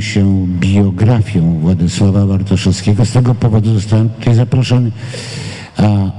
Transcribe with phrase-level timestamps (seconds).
[0.00, 3.04] się biografią Władysława Bartoszewskiego.
[3.04, 4.92] Z tego powodu zostałem tutaj zaproszony.
[5.76, 6.10] A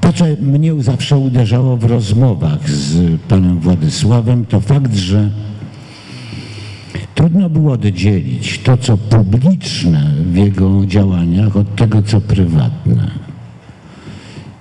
[0.00, 5.30] to, co mnie zawsze uderzało w rozmowach z panem Władysławem, to fakt, że
[7.14, 13.10] trudno było oddzielić to, co publiczne w jego działaniach od tego, co prywatne.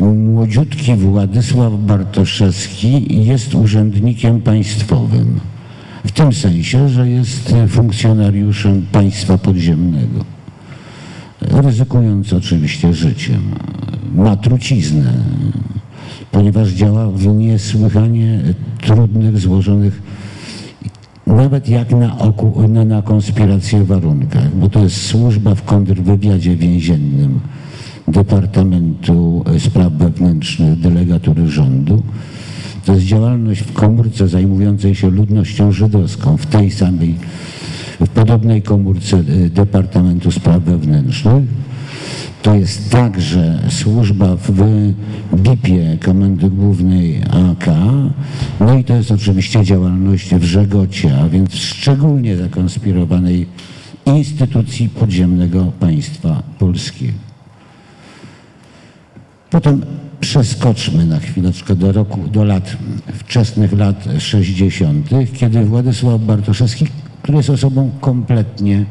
[0.00, 5.40] Młodziutki Władysław Bartoszewski jest urzędnikiem państwowym.
[6.04, 10.24] W tym sensie, że jest funkcjonariuszem państwa podziemnego.
[11.40, 13.40] Ryzykując oczywiście życiem.
[14.14, 15.12] Ma truciznę,
[16.30, 18.40] ponieważ działa w niesłychanie
[18.80, 20.02] trudnych, złożonych,
[21.26, 27.40] nawet jak na, oku, na, na konspirację warunkach, bo to jest służba w kontrwywiadzie więziennym
[28.08, 32.02] Departamentu Spraw Wewnętrznych Delegatury Rządu.
[32.84, 37.14] To jest działalność w komórce zajmującej się ludnością żydowską, w tej samej,
[38.00, 41.44] w podobnej komórce y, Departamentu Spraw Wewnętrznych.
[42.42, 44.52] To jest także służba w
[45.36, 47.66] BIP-ie Komendy Głównej AK,
[48.60, 53.46] no i to jest oczywiście działalność w Żegocie, a więc szczególnie zakonspirowanej
[54.06, 57.18] instytucji podziemnego państwa polskiego.
[59.50, 59.82] Potem
[60.20, 62.76] przeskoczmy na chwileczkę do roku, do lat,
[63.14, 66.86] wczesnych lat 60., kiedy Władysław Bartoszewski,
[67.22, 68.84] który jest osobą kompletnie,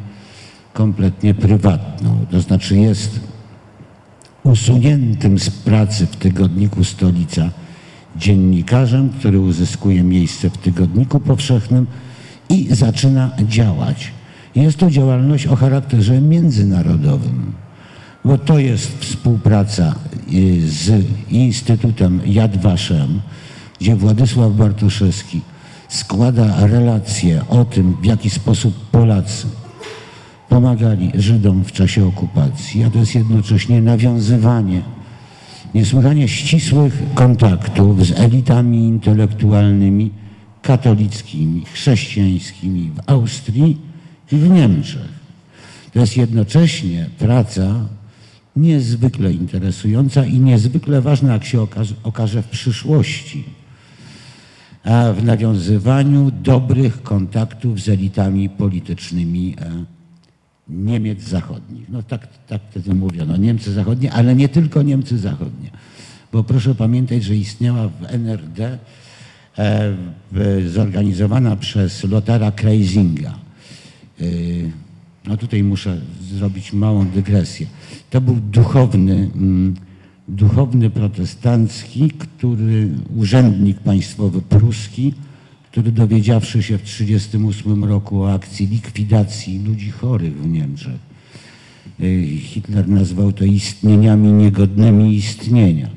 [0.73, 3.19] kompletnie prywatną, to znaczy jest
[4.43, 7.49] usuniętym z pracy w tygodniku Stolica
[8.15, 11.87] dziennikarzem, który uzyskuje miejsce w tygodniku powszechnym
[12.49, 14.11] i zaczyna działać.
[14.55, 17.53] Jest to działalność o charakterze międzynarodowym,
[18.25, 19.95] bo to jest współpraca
[20.33, 23.21] y, z Instytutem Yad Vashem,
[23.79, 25.41] gdzie Władysław Bartoszewski
[25.89, 29.47] składa relacje o tym, w jaki sposób Polacy
[30.49, 34.81] pomagali Żydom w czasie okupacji, a to jest jednocześnie nawiązywanie
[35.73, 40.11] niesłychanie ścisłych kontaktów z elitami intelektualnymi
[40.61, 43.77] katolickimi, chrześcijańskimi w Austrii
[44.31, 45.23] i w Niemczech.
[45.93, 47.75] To jest jednocześnie praca
[48.55, 53.43] niezwykle interesująca i niezwykle ważna, jak się okaże, okaże w przyszłości,
[55.15, 59.92] w nawiązywaniu dobrych kontaktów z elitami politycznymi e,
[60.69, 61.89] Niemiec zachodnich.
[61.89, 65.69] No tak, tak wtedy mówiono, Niemcy zachodnie, ale nie tylko Niemcy zachodnie.
[66.31, 68.77] Bo proszę pamiętać, że istniała w NRD
[69.57, 69.93] e,
[70.67, 73.33] zorganizowana przez Lotara Kreisinga.
[74.21, 74.25] E,
[75.27, 77.67] no tutaj muszę zrobić małą dygresję.
[78.09, 79.75] To był duchowny, mm,
[80.27, 85.13] duchowny protestancki, który urzędnik państwowy pruski,
[85.73, 90.99] który dowiedziawszy się w 1938 roku o akcji likwidacji ludzi chorych w Niemczech,
[91.99, 95.89] y, Hitler nazwał to istnieniami niegodnymi istnienia,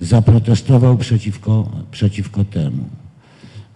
[0.00, 2.84] zaprotestował przeciwko, przeciwko temu.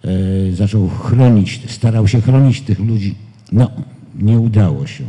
[0.05, 3.15] Y, zaczął chronić, starał się chronić tych ludzi.
[3.51, 3.71] No,
[4.15, 5.03] nie udało się.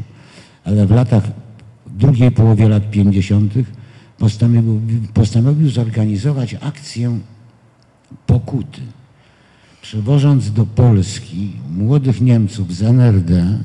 [0.64, 1.24] Ale w latach,
[1.86, 3.54] w drugiej połowie lat 50.
[4.18, 4.80] Postanowił,
[5.14, 7.18] postanowił zorganizować akcję
[8.26, 8.80] pokuty
[9.82, 13.58] przywożąc do Polski młodych Niemców z NRD,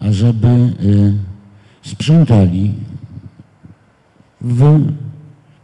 [0.00, 1.14] ażeby y,
[1.82, 2.74] sprzątali
[4.40, 4.80] w,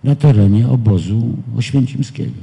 [0.05, 2.41] na terenie obozu oświęcimskiego.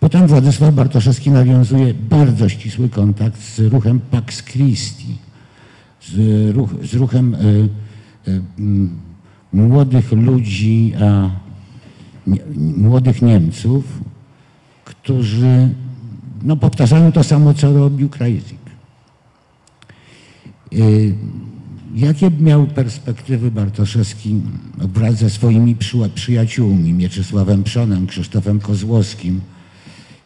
[0.00, 5.18] Potem Władysław Bartoszewski nawiązuje bardzo ścisły kontakt z ruchem Pax Christi,
[6.02, 7.68] z, ruch, z ruchem y,
[8.28, 8.40] y,
[9.52, 11.30] młodych ludzi, a,
[12.26, 12.38] nie,
[12.76, 13.84] młodych Niemców,
[14.84, 15.68] którzy
[16.44, 18.58] no, powtarzają to samo, co robił Krajzik.
[20.72, 21.14] Y,
[21.94, 24.40] jakie miał perspektywy Bartoszewski
[24.78, 25.76] wraz ze swoimi
[26.14, 29.40] przyjaciółmi, Mieczysławem Przonem, Krzysztofem Kozłowskim,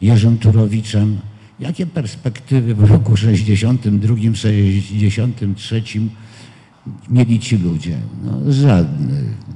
[0.00, 1.18] Jerzym Turowiczem?
[1.60, 5.82] Jakie perspektywy w roku 62, 63
[7.10, 7.98] mieli ci ludzie?
[8.24, 9.48] No, żadnych.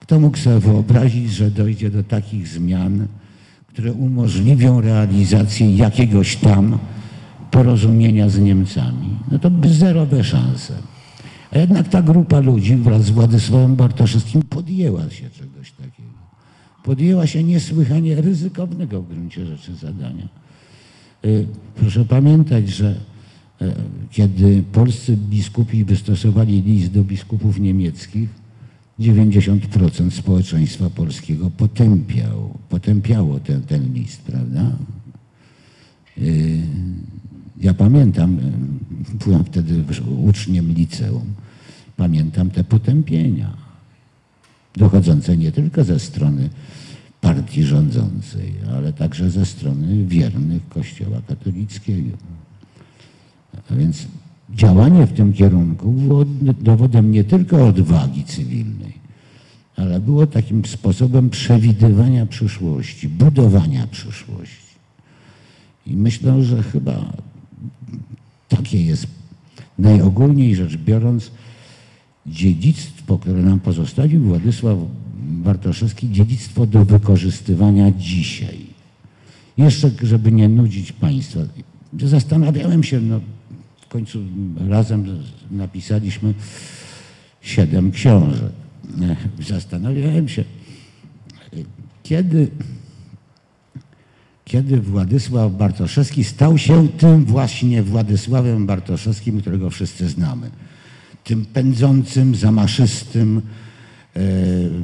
[0.00, 3.06] Kto mógł sobie wyobrazić, że dojdzie do takich zmian,
[3.72, 6.78] które umożliwią realizację jakiegoś tam
[7.50, 9.08] porozumienia z Niemcami.
[9.30, 10.74] No to zerowe szanse.
[11.52, 16.10] A jednak ta grupa ludzi wraz z Władysławem Bartoszewskim podjęła się czegoś takiego.
[16.84, 20.28] Podjęła się niesłychanie ryzykownego w gruncie rzeczy zadania.
[21.24, 21.46] Y,
[21.76, 22.94] proszę pamiętać, że
[23.60, 23.74] e,
[24.10, 28.28] kiedy polscy biskupi wystosowali list do biskupów niemieckich,
[29.00, 34.72] 90% społeczeństwa polskiego potępiał, potępiało ten, ten list, prawda?
[36.18, 36.60] Y,
[37.60, 39.84] ja pamiętam, y, byłem wtedy
[40.26, 41.34] uczniem liceum,
[41.96, 43.56] pamiętam te potępienia,
[44.76, 46.50] dochodzące nie tylko ze strony
[47.20, 52.16] partii rządzącej, ale także ze strony wiernych Kościoła katolickiego.
[53.70, 54.06] A więc
[54.54, 56.24] działanie w tym kierunku było
[56.60, 58.92] dowodem nie tylko odwagi cywilnej,
[59.76, 64.70] ale było takim sposobem przewidywania przyszłości, budowania przyszłości.
[65.86, 67.12] I myślę, że chyba
[68.48, 69.06] takie jest
[69.78, 71.30] najogólniej rzecz biorąc
[72.26, 74.78] dziedzictwo, które nam pozostawił Władysław
[75.20, 78.58] Bartoszewski, dziedzictwo do wykorzystywania dzisiaj.
[79.56, 81.40] Jeszcze, żeby nie nudzić Państwa,
[81.98, 83.20] zastanawiałem się, no,
[83.90, 84.18] końcu
[84.68, 86.34] razem napisaliśmy
[87.40, 88.52] siedem książek.
[89.40, 90.44] Zastanawiałem się,
[92.02, 92.48] kiedy
[94.50, 100.50] kiedy Władysław Bartoszewski stał się tym właśnie Władysławem Bartoszewskim, którego wszyscy znamy.
[101.24, 103.42] Tym pędzącym, zamaszystym
[104.16, 104.20] e,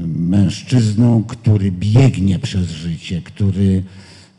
[0.06, 3.82] mężczyzną, który biegnie przez życie, który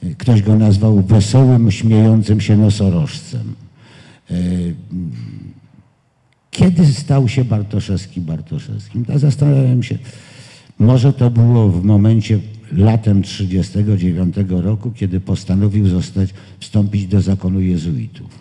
[0.04, 3.67] e, ktoś go nazwał wesołym, śmiejącym się nosorożcem.
[4.32, 4.36] E,
[6.52, 9.06] kiedy stał się Bartoszewski Bartoszewskim?
[9.10, 9.98] Ja zastanawiałem się,
[10.80, 12.40] może to było w momencie
[12.72, 16.30] latem 1939 roku, kiedy postanowił zostać,
[16.60, 18.40] wstąpić do zakonu jezuitów.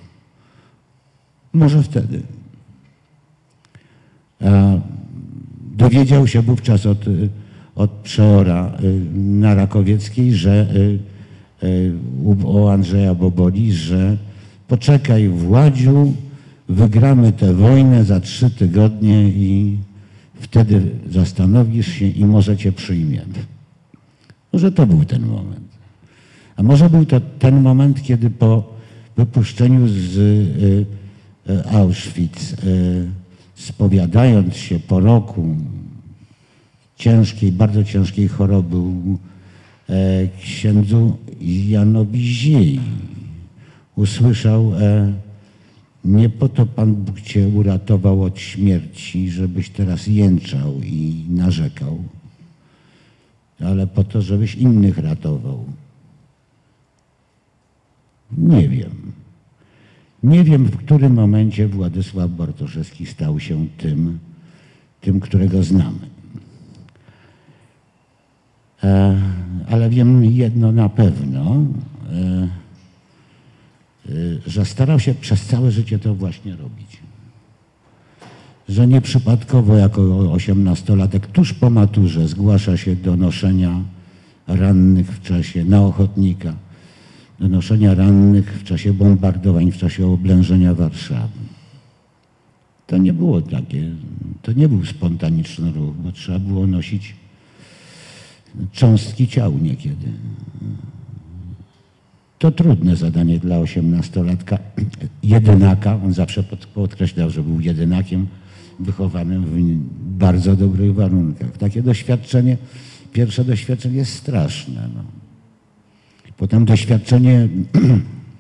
[1.53, 2.23] Może wtedy.
[5.77, 7.05] Dowiedział się wówczas od,
[7.75, 10.67] od przeora y, na Rakowieckiej, że
[11.63, 11.93] y, y,
[12.23, 14.17] u Andrzeja Boboli, że
[14.69, 16.15] poczekaj Władziu,
[16.69, 19.79] wygramy tę wojnę za trzy tygodnie i
[20.41, 23.35] wtedy zastanowisz się i może cię przyjmiemy.
[24.53, 25.67] Może to był ten moment.
[26.57, 28.65] A może był to ten moment, kiedy po
[29.17, 30.87] wypuszczeniu z y,
[31.53, 33.09] y, Auschwitz, y,
[33.55, 35.57] spowiadając się po roku
[36.97, 41.17] ciężkiej, bardzo ciężkiej choroby e, księdzu
[41.69, 42.81] Janowi Ziei,
[43.97, 45.13] usłyszał e,
[46.05, 52.05] nie po to Pan Bóg Cię uratował od śmierci, żebyś teraz jęczał i narzekał,
[53.61, 55.65] ale po to, żebyś innych ratował.
[58.39, 59.13] Nie wiem.
[60.23, 64.19] Nie wiem, w którym momencie Władysław Bartoszewski stał się tym,
[65.01, 65.99] tym, którego znamy.
[68.83, 69.21] E,
[69.69, 71.57] ale wiem jedno na pewno,
[72.13, 72.49] e,
[74.47, 77.01] że starał się przez całe życie to właśnie robić
[78.69, 83.83] że nieprzypadkowo jako osiemnastolatek tuż po maturze zgłasza się do noszenia
[84.47, 86.55] rannych w czasie, na ochotnika,
[87.41, 91.39] do noszenia rannych w czasie bombardowań, w czasie oblężenia Warszawy.
[92.87, 93.91] To nie było takie,
[94.43, 97.15] to nie był spontaniczny ruch, bo trzeba było nosić
[98.73, 100.07] cząstki ciał niekiedy.
[102.39, 104.59] To trudne zadanie dla osiemnastolatka,
[105.23, 106.43] jedynaka, on zawsze
[106.75, 108.27] podkreślał, że był jedynakiem,
[108.81, 109.79] wychowanym w
[110.19, 111.59] bardzo dobrych warunkach.
[111.59, 112.57] Takie doświadczenie,
[113.13, 114.89] pierwsze doświadczenie jest straszne.
[114.95, 115.03] No.
[116.37, 117.49] Potem doświadczenie,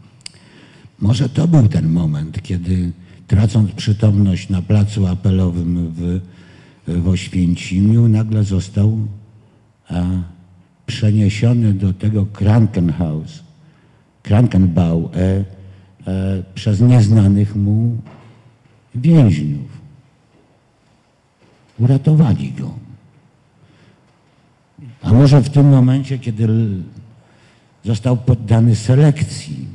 [1.00, 2.92] może to był ten moment, kiedy
[3.26, 6.20] tracąc przytomność na placu apelowym w,
[6.86, 8.98] w Oświęcimiu, nagle został
[9.88, 10.04] a,
[10.86, 13.45] przeniesiony do tego Krankenhaus,
[14.26, 15.44] Krankenbau e,
[16.06, 17.96] e, przez nieznanych mu
[18.94, 19.70] więźniów.
[21.78, 22.74] Uratowali go.
[25.02, 26.48] A może w tym momencie, kiedy
[27.84, 29.66] został poddany selekcji,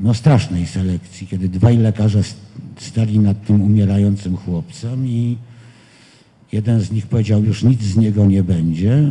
[0.00, 2.20] no strasznej selekcji, kiedy dwaj lekarze
[2.76, 5.36] stali nad tym umierającym chłopcem i
[6.52, 9.08] jeden z nich powiedział, już nic z niego nie będzie,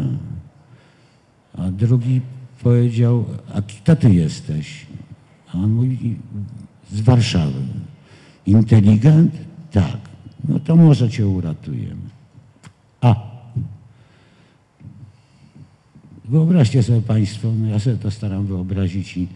[1.58, 2.22] a drugi
[2.64, 4.86] powiedział, a kto ty jesteś?
[5.54, 6.16] A on mówi,
[6.92, 7.62] z Warszawy.
[8.46, 9.32] Inteligent?
[9.72, 9.98] Tak,
[10.50, 12.10] no to może cię uratujemy.
[13.02, 13.16] A.
[16.26, 19.28] Wyobraźcie sobie Państwo, no ja sobie to staram wyobrazić i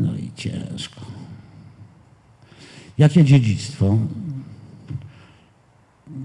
[0.00, 1.00] no i ciężko.
[2.98, 3.98] Jakie dziedzictwo?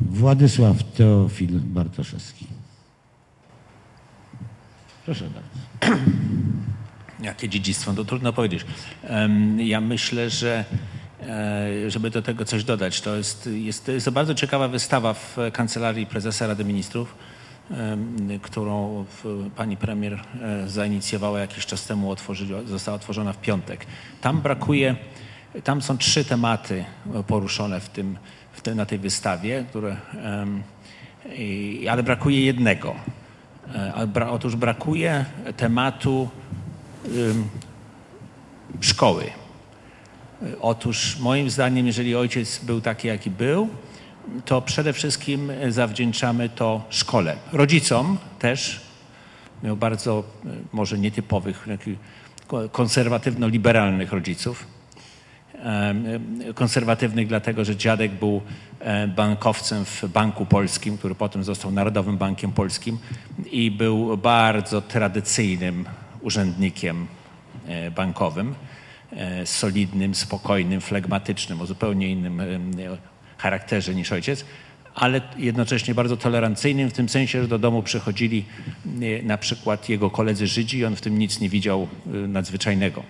[0.10, 2.48] Władysław Teofil Bartoszewski.
[5.06, 5.96] Proszę bardzo.
[7.22, 7.94] Jakie dziedzictwo?
[7.94, 8.66] To trudno powiedzieć.
[9.58, 10.66] Ja myślę, że
[11.22, 15.38] e, żeby do tego coś dodać, to jest, jest, jest to bardzo ciekawa wystawa w
[15.54, 17.16] Kancelarii Prezesa Rady Ministrów,
[18.42, 19.06] którą
[19.56, 22.16] pani premier e, zainicjowała jakiś czas temu,
[22.66, 23.86] została otworzona w piątek.
[24.22, 24.96] Tam brakuje,
[25.64, 26.86] tam są trzy tematy
[27.28, 28.18] poruszone w tym,
[28.54, 29.98] w tym, na tej wystawie, które,
[31.90, 32.96] ale brakuje jednego.
[33.76, 35.26] E, otóż brakuje
[35.58, 36.30] tematu
[38.82, 39.24] szkoły.
[40.44, 43.70] Y, Otóż moim zdaniem, jeżeli ojciec był taki, jaki był,
[44.46, 47.36] to przede wszystkim zawdzięczamy to szkole.
[47.52, 48.82] Rodzicom też.
[49.64, 50.24] Miał bardzo
[50.74, 51.68] może nietypowych,
[52.72, 54.68] konserwatywno-liberalnych rodziców.
[56.56, 58.42] Konserwatywnych dlatego, że dziadek był
[58.80, 62.98] e, bankowcem w Banku Polskim, który potem został Narodowym Bankiem Polskim
[63.52, 65.86] i był bardzo tradycyjnym
[66.22, 67.08] urzędnikiem
[67.68, 68.56] e, bankowym,
[69.12, 72.42] e, solidnym, spokojnym, flegmatycznym, o zupełnie innym
[73.38, 74.46] charakterze niż ojciec,
[74.96, 78.46] ale jednocześnie bardzo tolerancyjnym w tym sensie, że do domu przychodzili
[79.24, 81.88] na przykład jego koledzy Żydzi i on w tym nic nie widział
[82.28, 83.04] nadzwyczajnego.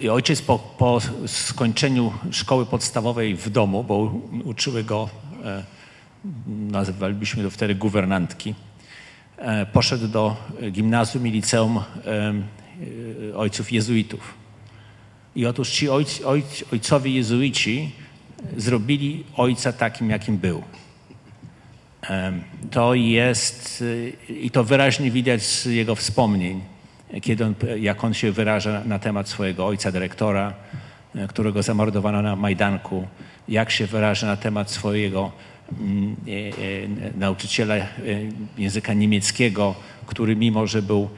[0.00, 4.14] I ojciec po, po skończeniu szkoły podstawowej w domu, bo
[4.44, 5.08] uczyły go,
[5.44, 5.64] e,
[6.46, 8.54] nazywalibyśmy to wtedy guwernantki,
[9.36, 10.36] e, poszedł do
[10.72, 11.82] gimnazjum i liceum e,
[13.30, 14.34] e, ojców jezuitów.
[15.36, 17.92] I otóż ci ojc, ojc, ojcowie jezuici
[18.56, 20.62] zrobili ojca takim, jakim był.
[22.02, 26.60] Em, To jest, y, i to wyraźnie widać z jego wspomnień,
[27.22, 30.54] kiedy on, jak on się wyraża na temat swojego ojca dyrektora,
[31.14, 33.06] e, którego zamordowano na Majdanku,
[33.48, 35.32] jak się wyraża na temat swojego
[35.80, 37.74] mm, e, e, nauczyciela
[38.58, 39.74] języka niemieckiego,
[40.06, 41.08] który mimo, że był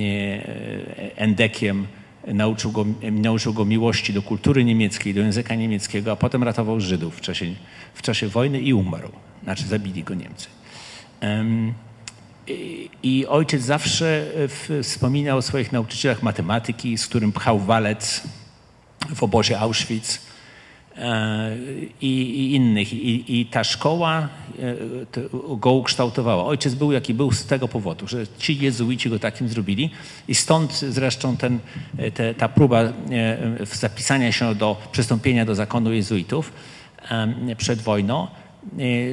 [0.00, 1.86] e, endekiem,
[2.26, 7.16] nauczył go, nauczył go miłości do kultury niemieckiej, do języka niemieckiego, a potem ratował Żydów
[7.16, 7.46] w czasie,
[7.94, 9.08] w czasie wojny i umarł.
[9.42, 10.48] Znaczy zabili go Niemcy.
[11.20, 11.74] Em,
[13.02, 14.24] i, ojciec zawsze
[14.70, 18.22] e, wspominał o swoich nauczycielach matematyki, z którym pchał walec
[19.14, 20.20] w obozie Auschwitz
[20.96, 21.56] e,
[22.00, 22.92] i, i innych.
[22.92, 24.74] I, I ta szkoła e,
[25.56, 26.44] go ukształtowała.
[26.44, 29.90] Ojciec był jaki był z tego powodu, że ci jezuici go takim zrobili
[30.28, 31.58] i stąd zresztą ten,
[32.14, 32.82] te, ta próba
[33.62, 36.52] zapisania się do przystąpienia do zakonu jezuitów
[37.56, 38.26] przed wojną.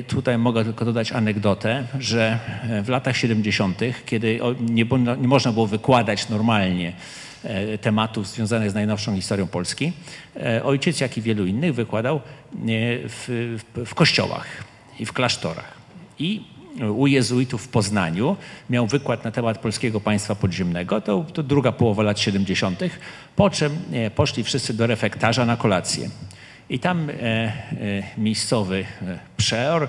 [0.07, 4.85] Tutaj mogę tylko dodać anegdotę, że e, w latach 70., kiedy nie,
[5.17, 6.93] nie można było wykładać normalnie
[7.43, 9.93] e, tematów związanych z najnowszą historią Polski,
[10.35, 12.21] e, ojciec, jak i wielu innych, wykładał
[13.09, 14.47] w, w, kościołach
[14.99, 15.73] i w klasztorach.
[16.19, 16.41] I
[16.95, 18.37] u jezuitów w Poznaniu
[18.69, 22.79] miał wykład na temat polskiego państwa podziemnego, to, to druga połowa lat 70.,
[23.35, 23.77] po czym
[24.15, 26.09] poszli wszyscy do refektarza na kolację.
[26.69, 27.53] I tam e, e,
[28.17, 29.87] miejscowy e, przeor,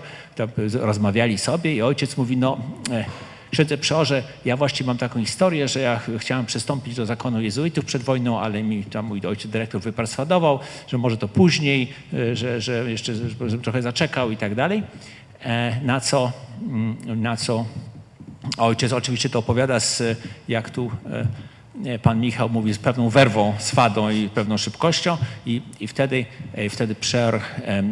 [0.66, 2.58] z- rozmawiali sobie i ojciec mówi, no
[2.90, 3.04] e,
[3.50, 7.84] księdze przeorze, ja właściwie mam taką historię, że ja ch- chciałem przystąpić do zakonu jezuitów
[7.84, 12.60] przed wojną, ale mi tam mój ojciec dyrektor wyperswadował, że może to później, e, że,
[12.60, 14.82] że jeszcze żebym trochę zaczekał i tak dalej.
[15.44, 17.64] E, na co, mm, na co
[18.58, 20.02] Ojciec oczywiście to opowiada z,
[20.48, 20.90] jak tu
[22.02, 25.16] pan Michał mówi, z pewną werwą, swadą i pewną szybkością
[25.46, 27.40] i, i wtedy, e, wtedy przeor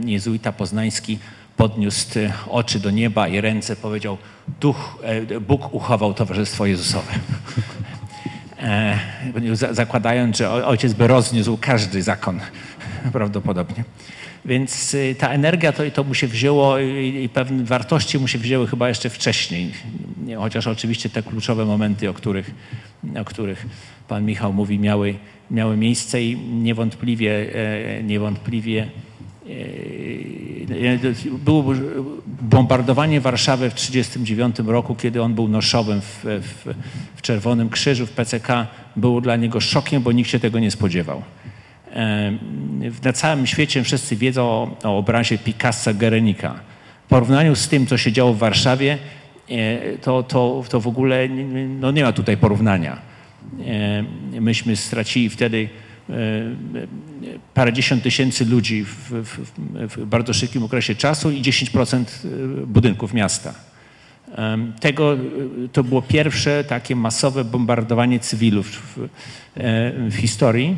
[0.05, 1.19] jezuita poznański
[1.57, 4.19] podniósł e, oczy do nieba i ręce powiedział,
[4.61, 7.12] Duch, e, Bóg uchował Towarzystwo Jezusowe.
[9.53, 12.41] Za- zakładając, że ojciec by rozniósł każdy zakon
[13.12, 13.85] prawdopodobnie.
[14.44, 18.66] Więc y, ta energia to, to mu się wzięło i, pewne wartości mu się wzięły
[18.66, 19.72] chyba jeszcze wcześniej.
[20.26, 22.50] Nie, Chociaż oczywiście te kluczowe momenty, o których,
[23.20, 23.66] o których
[24.08, 25.14] pan Michał mówi, miały,
[25.50, 27.54] miały miejsce i niewątpliwie,
[27.99, 28.88] e, niewątpliwie
[29.49, 29.52] e,
[31.44, 31.75] było
[32.42, 36.75] bombardowanie Warszawy w 1939 roku, kiedy on był noszowym w, w,
[37.16, 38.66] w Czerwonym Krzyżu, w PCK.
[38.96, 41.22] Było dla niego szokiem, bo nikt się tego nie spodziewał.
[43.05, 44.43] Na całym świecie wszyscy wiedzą
[44.85, 46.55] o, obrazie Picassa Guernica.
[47.07, 48.99] W porównaniu z tym, co się działo w Warszawie,
[49.49, 51.29] e, to, to, to w ogóle
[51.81, 52.99] no nie ma tutaj porównania.
[53.67, 55.69] E, Myśmy stracili wtedy
[56.11, 56.15] e,
[57.55, 59.39] parędziesiąt tysięcy ludzi w, w,
[59.97, 62.05] w bardzo szybkim okresie czasu i 10%
[62.67, 63.55] budynków miasta.
[64.81, 65.17] Tego,
[65.73, 69.09] to było pierwsze takie masowe bombardowanie cywilów w,
[70.11, 70.77] w historii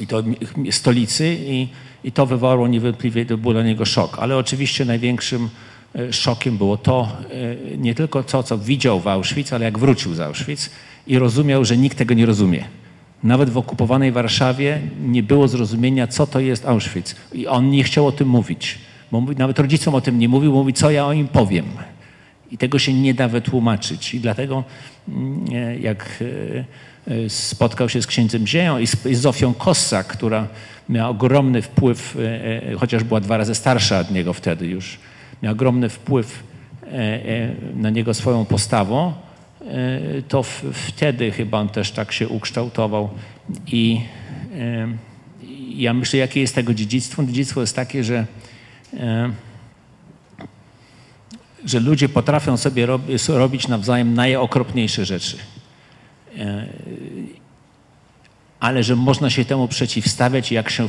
[0.00, 0.22] i to
[0.70, 1.68] stolicy i,
[2.04, 4.18] i to wywołało niewątpliwie, to był dla niego szok.
[4.20, 5.48] Ale oczywiście największym
[5.94, 7.08] e, szokiem było to,
[7.72, 10.70] e, nie tylko to, co widział w Auschwitz, ale jak wrócił z Auschwitz
[11.06, 12.64] i rozumiał, że nikt tego nie rozumie.
[13.22, 17.16] Nawet w okupowanej Warszawie nie było zrozumienia, co to jest Auschwitz.
[17.32, 18.78] I on nie chciał o tym mówić.
[19.12, 21.64] Bo nawet rodzicom o tym nie mówił, mówi, co ja o nim powiem.
[22.50, 24.14] I tego się nie da wytłumaczyć.
[24.14, 24.64] I dlatego
[25.08, 26.24] mm, e, jak
[27.28, 30.48] spotkał się z księdzem Zieją i z, Zofią Kossak, która
[30.88, 34.98] miała ogromny wpływ, e, e, chociaż była dwa razy starsza od niego wtedy już,
[35.42, 36.48] miała ogromny wpływ
[37.76, 39.12] na niego swoją postawą,
[40.28, 43.10] to wtedy chyba on też tak się ukształtował.
[43.66, 44.00] I
[45.74, 47.24] ja myślę, jakie jest tego dziedzictwo.
[47.24, 48.26] Dziedzictwo jest takie, że
[51.64, 55.36] że ludzie potrafią sobie rob, robić nawzajem najokropniejsze rzeczy.
[56.38, 56.66] E,
[58.60, 60.88] Ale że można się temu przeciwstawiać, jak się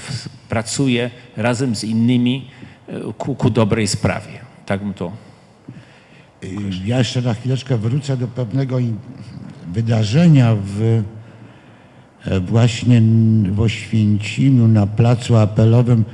[0.50, 2.48] pracuje razem z innymi
[2.88, 4.39] e, ku, ku dobrej sprawie.
[4.65, 5.12] Tak bym to.
[6.43, 6.50] Y,
[6.86, 8.77] Ja jeszcze na chwileczkę wrócę do pewnego
[9.74, 11.03] wydarzenia w,
[12.25, 13.01] e, właśnie
[13.51, 16.05] w Oświęcimiu na placu apelowym.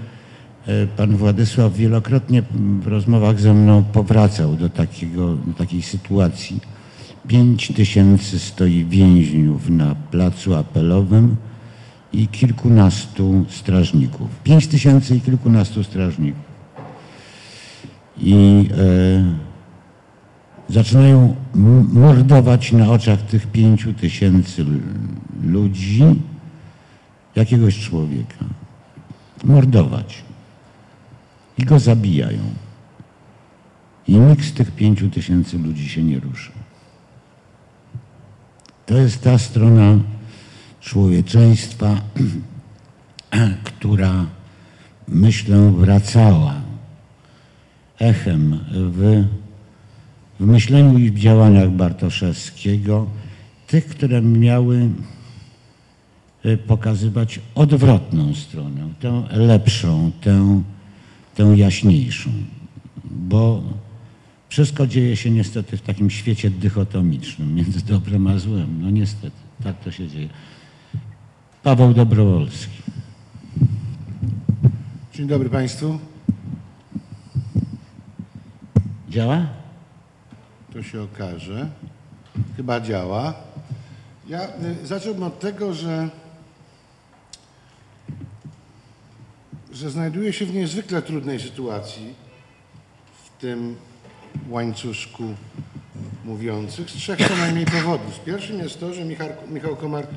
[0.97, 2.43] Pan Władysław wielokrotnie
[2.81, 6.59] w rozmowach ze mną powracał do, takiego, do takiej sytuacji.
[7.27, 11.35] Pięć tysięcy stoi więźniów na placu apelowym
[12.13, 14.27] i kilkunastu strażników.
[14.43, 16.43] Pięć tysięcy i kilkunastu strażników.
[18.17, 21.35] I e, zaczynają
[21.93, 24.65] mordować na oczach tych pięciu tysięcy
[25.43, 26.03] ludzi
[27.35, 28.45] jakiegoś człowieka.
[29.43, 30.23] Mordować.
[31.57, 32.41] I go zabijają.
[34.07, 36.51] I nikt z tych pięciu tysięcy ludzi się nie rusza.
[38.85, 39.99] To jest ta strona
[40.81, 42.01] człowieczeństwa,
[43.63, 44.25] która
[45.07, 46.53] myślę wracała
[47.99, 49.25] echem w
[50.39, 53.07] w myśleniu i w działaniach Bartoszewskiego,
[53.67, 54.89] tych, które miały
[56.45, 60.61] y, pokazywać odwrotną stronę, tę lepszą, tę,
[61.35, 62.29] tę jaśniejszą.
[63.05, 63.63] Bo
[64.55, 68.81] wszystko dzieje się niestety w takim świecie dychotomicznym, między dobrem a złem.
[68.81, 70.29] No niestety, tak to się dzieje.
[71.63, 72.77] Paweł Dobrowolski.
[75.13, 75.99] Dzień dobry Państwu.
[79.09, 79.47] Działa?
[80.73, 81.69] To się okaże.
[82.57, 83.33] Chyba działa.
[84.27, 84.47] Ja
[84.83, 86.09] y, zacząłbym od tego, że,
[89.73, 92.13] że znajduję się w niezwykle trudnej sytuacji
[93.23, 93.75] w tym
[94.49, 95.23] łańcuszku
[96.25, 98.19] mówiących z trzech co najmniej powodów.
[98.25, 100.07] Pierwszym jest to, że Michał, Michał Komar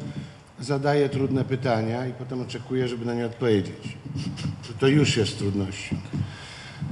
[0.61, 3.97] zadaje trudne pytania i potem oczekuje, żeby na nie odpowiedzieć.
[4.81, 5.97] To już jest trudnością.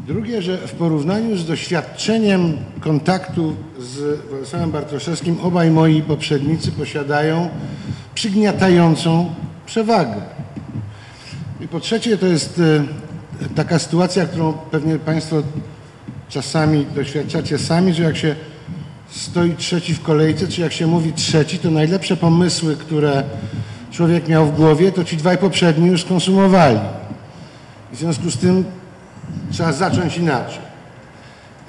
[0.06, 7.48] Drugie, że w porównaniu z doświadczeniem kontaktu z Władysławem Bartoszewskim obaj moi poprzednicy posiadają
[8.14, 9.34] przygniatającą
[9.66, 10.22] przewagę.
[11.60, 12.84] I po trzecie, to jest e,
[13.54, 15.42] taka sytuacja, którą pewnie Państwo
[16.28, 18.36] czasami doświadczacie sami, że jak się
[19.10, 23.22] stoi trzeci w kolejce, czy jak się mówi trzeci, to najlepsze pomysły, które
[23.90, 26.78] człowiek miał w głowie, to ci dwaj poprzedni już skonsumowali.
[27.92, 28.64] W związku z tym
[29.50, 30.62] trzeba zacząć inaczej.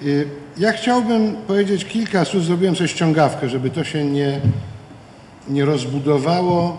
[0.04, 4.42] Y, Ja chciałbym powiedzieć kilka słów, zrobiłem sobie ściągawkę, żeby to się nie,
[5.50, 6.78] nie rozbudowało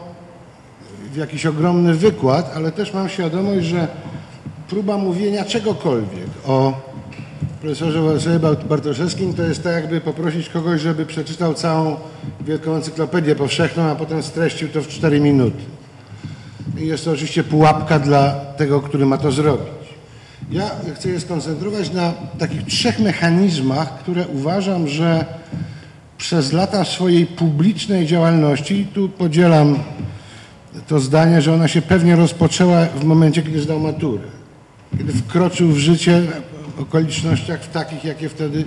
[1.12, 3.88] w jakiś ogromny wykład, ale też mam świadomość, że
[4.68, 6.87] próba mówienia czegokolwiek o
[7.60, 11.96] profesorze Władysławie Bart- Bartoszewskim to jest tak jakby poprosić kogoś, żeby przeczytał całą
[12.40, 15.56] wielką encyklopedię powszechną, a potem streścił to w 4 minuty.
[16.78, 19.68] I jest to oczywiście pułapka dla tego, który ma to zrobić.
[20.50, 25.24] Ja chcę się skoncentrować na takich trzech mechanizmach, które uważam, że
[26.18, 29.78] przez lata swojej publicznej działalności, i tu podzielam
[30.88, 34.22] to zdanie, że ona się pewnie rozpoczęła w momencie, kiedy zdał maturę.
[34.98, 36.22] Kiedy wkroczył w życie
[36.78, 38.64] okolicznościach w takich, jakie wtedy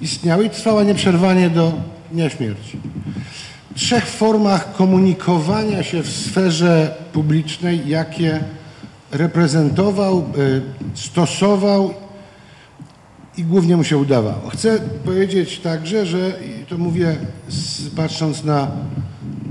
[0.00, 1.72] istniały i trwała nieprzerwanie do
[2.12, 2.78] dnia śmierci.
[3.74, 8.40] Trzech formach komunikowania się w sferze publicznej, jakie
[9.10, 10.62] reprezentował, y,
[10.94, 11.94] stosował
[13.36, 14.50] i głównie mu się udawało.
[14.50, 16.32] Chcę powiedzieć także, że
[16.68, 17.16] to mówię
[17.96, 18.70] patrząc na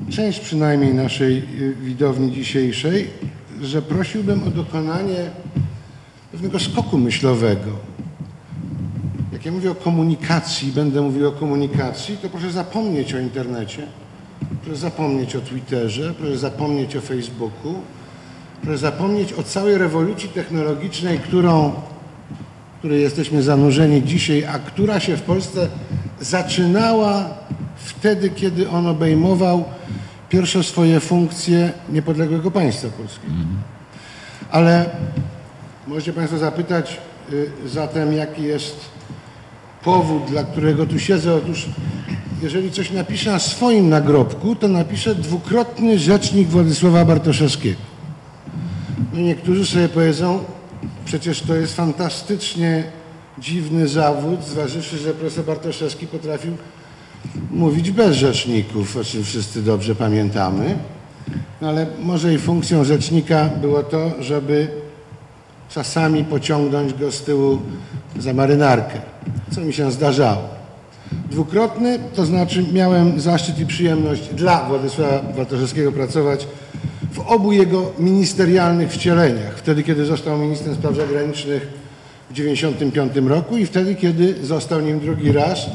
[0.09, 3.07] część przynajmniej naszej y, widowni dzisiejszej,
[3.61, 5.29] że prosiłbym o dokonanie
[6.31, 7.71] pewnego skoku myślowego.
[9.33, 13.87] Jak ja mówię o komunikacji, będę mówił o komunikacji, to proszę zapomnieć o internecie,
[14.63, 17.73] proszę zapomnieć o Twitterze, proszę zapomnieć o Facebooku,
[18.61, 21.73] proszę zapomnieć o całej rewolucji technologicznej, którą
[22.79, 25.67] której jesteśmy zanurzeni dzisiaj, a która się w Polsce
[26.21, 27.29] zaczynała
[27.75, 29.63] wtedy, kiedy on obejmował
[30.29, 33.33] pierwsze swoje funkcje niepodległego państwa polskiego.
[34.51, 34.89] Ale
[35.89, 36.97] możecie Państwo zapytać
[37.33, 38.75] y, zatem, jaki jest
[39.83, 41.35] powód, dla którego tu siedzę.
[41.35, 41.65] Otóż,
[42.41, 47.79] jeżeli coś napiszę na swoim nagrobku, to napiszę dwukrotny rzecznik Władysława Bartoszewskiego.
[49.13, 50.43] No niektórzy sobie powiedzą,
[51.05, 52.83] przecież to jest fantastycznie
[53.39, 56.57] dziwny zawód, zważywszy, że profesor Bartoszewski potrafił
[57.51, 60.77] mówić bez rzeczników, o czym wszyscy dobrze pamiętamy.
[61.61, 64.67] No ale może i funkcją rzecznika było to, żeby
[65.69, 67.59] czasami pociągnąć go z tyłu
[68.19, 69.01] za marynarkę,
[69.51, 70.59] co mi się zdarzało.
[71.31, 76.47] Dwukrotny, to znaczy miałem zaszczyt i przyjemność dla Władysława Bartoszewskiego pracować
[77.11, 79.57] w obu jego ministerialnych wcieleniach.
[79.57, 81.61] Wtedy, kiedy został ministrem spraw zagranicznych
[82.29, 85.65] w 1995 roku i wtedy, kiedy został nim drugi raz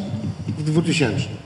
[0.58, 1.43] w 2000.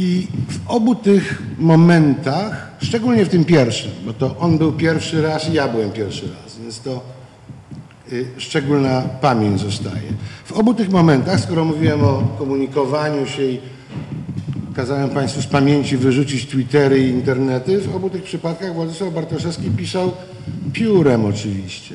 [0.00, 5.48] I w obu tych momentach, szczególnie w tym pierwszym, bo to on był pierwszy raz
[5.48, 7.00] i ja byłem pierwszy raz, więc to
[8.12, 10.12] y, szczególna pamięć zostaje.
[10.44, 13.60] W obu tych momentach, skoro mówiłem o komunikowaniu się i
[14.74, 20.12] kazałem Państwu z pamięci wyrzucić Twittery i internety, w obu tych przypadkach Władysław Bartoszewski pisał
[20.72, 21.94] piórem oczywiście.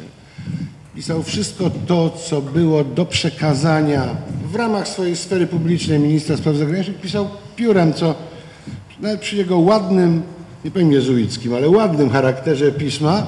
[0.95, 4.03] Pisał wszystko to, co było do przekazania
[4.51, 8.15] w ramach swojej sfery publicznej ministra spraw zagranicznych, pisał piórem, co
[8.99, 10.21] nawet przy jego ładnym,
[10.65, 13.27] nie powiem jezuickim, ale ładnym charakterze pisma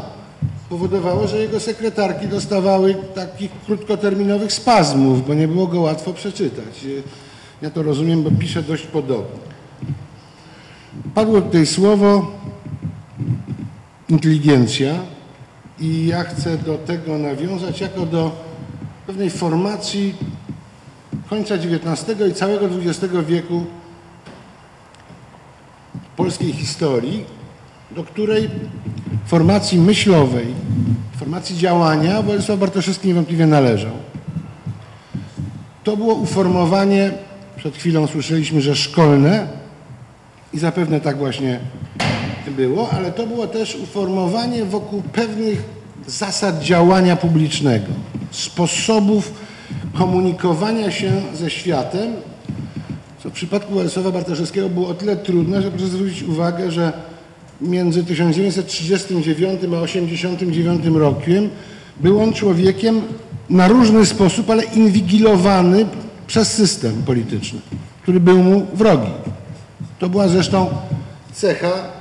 [0.70, 6.86] powodowało, że jego sekretarki dostawały takich krótkoterminowych spazmów, bo nie było go łatwo przeczytać.
[7.62, 9.40] Ja to rozumiem, bo pisze dość podobnie.
[11.16, 12.32] Padło tutaj słowo
[14.10, 15.17] inteligencja
[15.80, 18.32] i ja chcę do tego nawiązać jako do
[19.08, 20.16] pewnej formacji
[21.30, 23.66] końca XIX i całego XX wieku
[26.16, 27.26] polskiej historii,
[27.92, 28.50] do której
[29.26, 30.48] formacji myślowej,
[31.20, 33.94] formacji działania Władysław Bartoszewski niewątpliwie należał.
[35.84, 37.12] To było uformowanie,
[37.56, 39.48] przed chwilą słyszeliśmy, że szkolne
[40.54, 41.60] i zapewne tak właśnie
[42.52, 45.64] było, ale to było też uformowanie wokół pewnych
[46.08, 47.86] zasad działania publicznego,
[48.32, 49.34] sposobów
[49.94, 52.14] komunikowania się ze światem,
[53.24, 56.94] co w przypadku Władysława Bartoszewskiego było o tyle trudne, że proszę zwrócić uwagę, że
[57.62, 61.50] między 1939 a 1989 rokiem
[62.00, 63.02] był on człowiekiem
[63.50, 65.86] na różny sposób, ale inwigilowany
[66.28, 67.60] przez system polityczny,
[68.04, 69.12] który był mu wrogi.
[70.00, 70.70] To była zresztą
[71.34, 71.97] cecha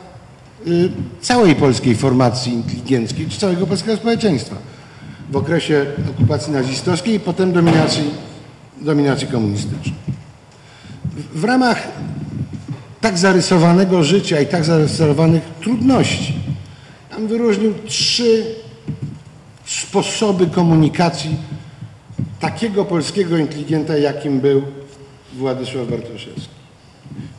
[1.21, 4.57] całej polskiej formacji inteligenckiej, czy całego polskiego społeczeństwa
[5.31, 8.11] w okresie okupacji nazistowskiej i potem dominacji,
[8.81, 9.95] dominacji komunistycznej.
[11.05, 11.89] W, w ramach
[13.01, 16.35] tak zarysowanego życia i tak zarysowanych trudności,
[17.11, 18.45] tam wyróżnił trzy
[19.67, 21.37] sposoby komunikacji
[22.41, 24.63] takiego polskiego inteligenta, jakim był
[25.35, 26.55] Władysław Bartoszewski.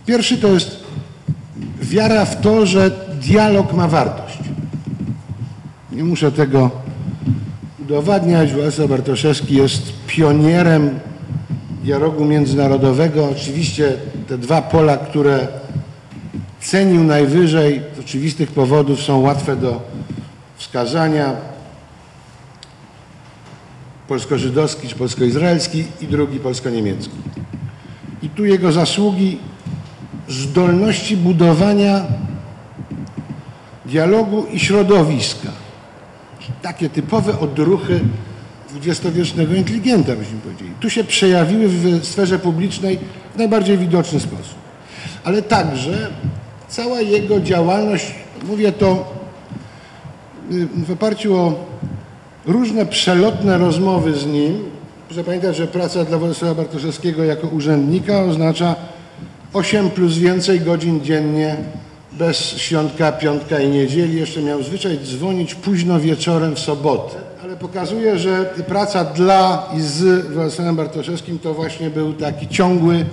[0.05, 0.77] Pierwszy to jest
[1.81, 4.39] wiara w to, że dialog ma wartość.
[5.91, 6.71] Nie muszę tego
[7.81, 8.53] udowadniać.
[8.53, 10.99] Władysław Bartoszewski jest pionierem
[11.83, 13.29] dialogu międzynarodowego.
[13.29, 13.93] Oczywiście
[14.27, 15.47] te dwa pola, które
[16.61, 19.81] cenił najwyżej, z oczywistych powodów są łatwe do
[20.57, 21.33] wskazania.
[24.07, 27.17] Polsko-żydowski czy polsko-izraelski i drugi polsko-niemiecki.
[28.21, 29.37] I tu jego zasługi
[30.29, 32.05] zdolności budowania
[33.87, 35.49] dialogu i środowiska.
[36.61, 37.99] Takie typowe odruchy
[38.69, 40.71] dwudziestowiecznego inteligenta, byśmy powiedzieli.
[40.79, 42.99] Tu się przejawiły w sferze publicznej
[43.35, 44.55] w najbardziej widoczny sposób.
[45.23, 46.09] Ale także
[46.67, 48.15] cała jego działalność,
[48.47, 49.13] mówię to
[50.51, 51.65] y, w oparciu o
[52.45, 54.63] różne przelotne rozmowy z nim.
[55.07, 58.75] Proszę pamiętać, że praca dla Władysława Bartoszewskiego jako urzędnika oznacza
[59.53, 61.55] 8 plus więcej godzin dziennie
[62.17, 64.19] bez świątka, piątka i niedzieli.
[64.19, 67.15] Jeszcze miał zwyczaj dzwonić późno wieczorem w sobotę.
[67.43, 73.05] Ale pokazuje, że praca dla i z Władysławem Bartoszewskim to właśnie był taki ciągły,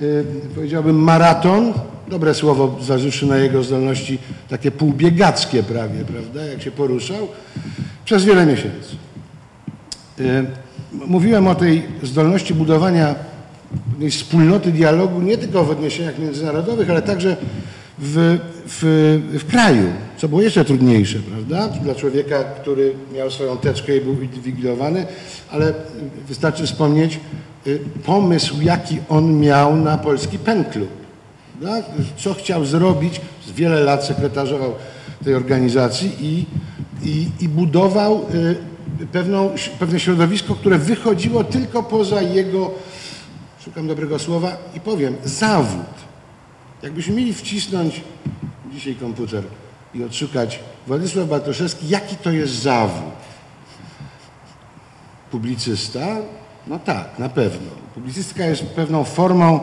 [0.00, 1.72] yy, powiedziałbym, maraton.
[2.08, 7.28] Dobre słowo, zważywszy na jego zdolności takie półbiegackie prawie, prawda, jak się poruszał,
[8.04, 8.96] przez wiele miesięcy.
[10.18, 10.46] Yy,
[11.06, 13.14] mówiłem o tej zdolności budowania
[14.10, 17.36] wspólnoty dialogu nie tylko w odniesieniach międzynarodowych, ale także
[17.98, 18.82] w, w,
[19.38, 19.84] w kraju,
[20.16, 21.68] co było jeszcze trudniejsze, prawda?
[21.68, 25.06] Dla człowieka, który miał swoją teczkę i był inwigilowany,
[25.50, 25.74] ale
[26.28, 27.20] wystarczy wspomnieć
[27.66, 30.64] y, pomysł, jaki on miał na polski pen?
[32.16, 33.20] Co chciał zrobić,
[33.56, 34.72] wiele lat sekretarzował
[35.24, 36.46] tej organizacji i,
[37.08, 38.26] i, i budował
[39.00, 42.70] y, pewną, pewne środowisko, które wychodziło tylko poza jego,
[43.64, 46.04] szukam dobrego słowa i powiem, zawód.
[46.84, 48.00] Jakbyśmy mieli wcisnąć
[48.72, 49.44] dzisiaj komputer
[49.94, 53.12] i odszukać Władysław Bartoszewski, jaki to jest zawód?
[55.30, 56.06] Publicysta?
[56.66, 57.70] No tak, na pewno.
[57.94, 59.60] Publicystyka jest pewną formą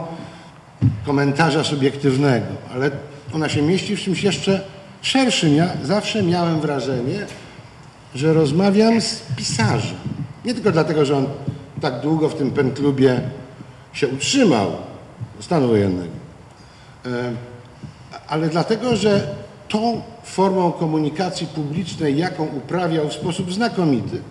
[1.05, 2.91] komentarza subiektywnego, ale
[3.33, 4.61] ona się mieści w czymś jeszcze
[5.01, 5.55] szerszym.
[5.55, 7.25] Ja zawsze miałem wrażenie,
[8.15, 9.97] że rozmawiam z pisarzem.
[10.45, 11.25] Nie tylko dlatego, że on
[11.81, 13.21] tak długo w tym penklubie
[13.93, 14.71] się utrzymał
[15.39, 16.20] stanu wojennego,
[18.27, 19.35] ale dlatego, że
[19.67, 24.21] tą formą komunikacji publicznej, jaką uprawiał w sposób znakomity,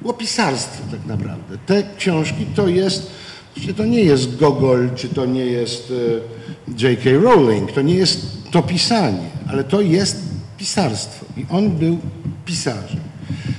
[0.00, 1.58] było pisarstwo tak naprawdę.
[1.66, 3.10] Te książki to jest,
[3.76, 5.92] to nie jest Gogol, czy to nie jest
[6.78, 7.10] e, J.K.
[7.22, 10.16] Rowling, to nie jest to pisanie, ale to jest
[10.58, 11.26] pisarstwo.
[11.36, 11.98] I on był
[12.44, 13.00] pisarzem.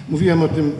[0.09, 0.71] Mówiłem o tym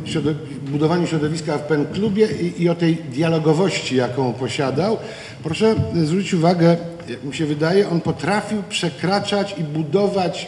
[0.72, 4.98] budowaniu środowiska w PEN Klubie i, i o tej dialogowości, jaką posiadał.
[5.44, 6.78] Proszę zwrócić uwagę,
[7.10, 10.48] jak mi się wydaje, on potrafił przekraczać i budować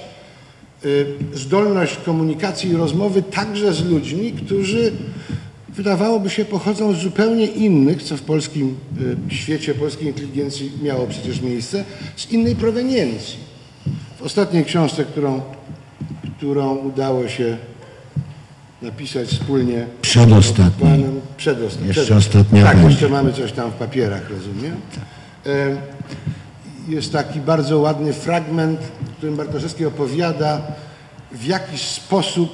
[0.85, 4.91] y, zdolność komunikacji i rozmowy także z ludźmi, którzy
[5.69, 8.75] wydawałoby się pochodzą z zupełnie innych, co w polskim
[9.29, 11.83] y, świecie, polskiej inteligencji miało przecież miejsce,
[12.15, 13.37] z innej proweniencji.
[14.19, 15.41] W ostatniej książce, którą,
[16.37, 17.57] którą udało się
[18.81, 20.71] napisać wspólnie Przedostatni.
[20.77, 21.87] z panem, przedostatni.
[21.87, 22.41] Jeszcze przedostatni.
[22.41, 24.75] ostatnia Tak, jeszcze mamy coś tam w papierach, rozumiem.
[25.45, 25.77] E,
[26.87, 30.61] Jest taki bardzo ładny fragment, w którym Bartoszewski opowiada,
[31.31, 32.49] w jaki sposób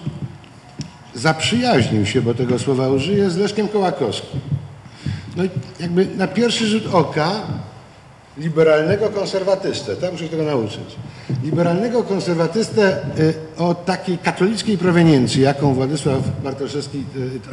[1.15, 4.39] zaprzyjaźnił się, bo tego słowa użyję, z Leszkiem Kołakowskim.
[5.37, 5.43] No
[5.79, 7.31] jakby na pierwszy rzut oka
[8.39, 10.95] liberalnego konserwatystę, tak muszę tego nauczyć.
[11.43, 17.03] Liberalnego konserwatystę y, o takiej katolickiej proweniencji, jaką Władysław Bartoszewski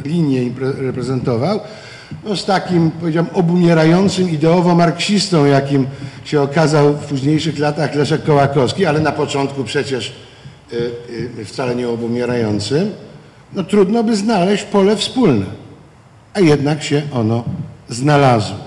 [0.05, 1.61] y, linię impre- reprezentował,
[2.25, 5.87] no z takim, powiedziałem, obumierającym ideowo marksistą, jakim
[6.25, 10.12] się okazał w późniejszych latach Leszek Kołakowski, ale na początku przecież
[10.73, 10.77] y,
[11.40, 12.90] y, wcale nie obumierającym,
[13.53, 15.47] no trudno by znaleźć pole wspólne.
[16.35, 17.44] A jednak się ono
[17.88, 18.63] znalazło.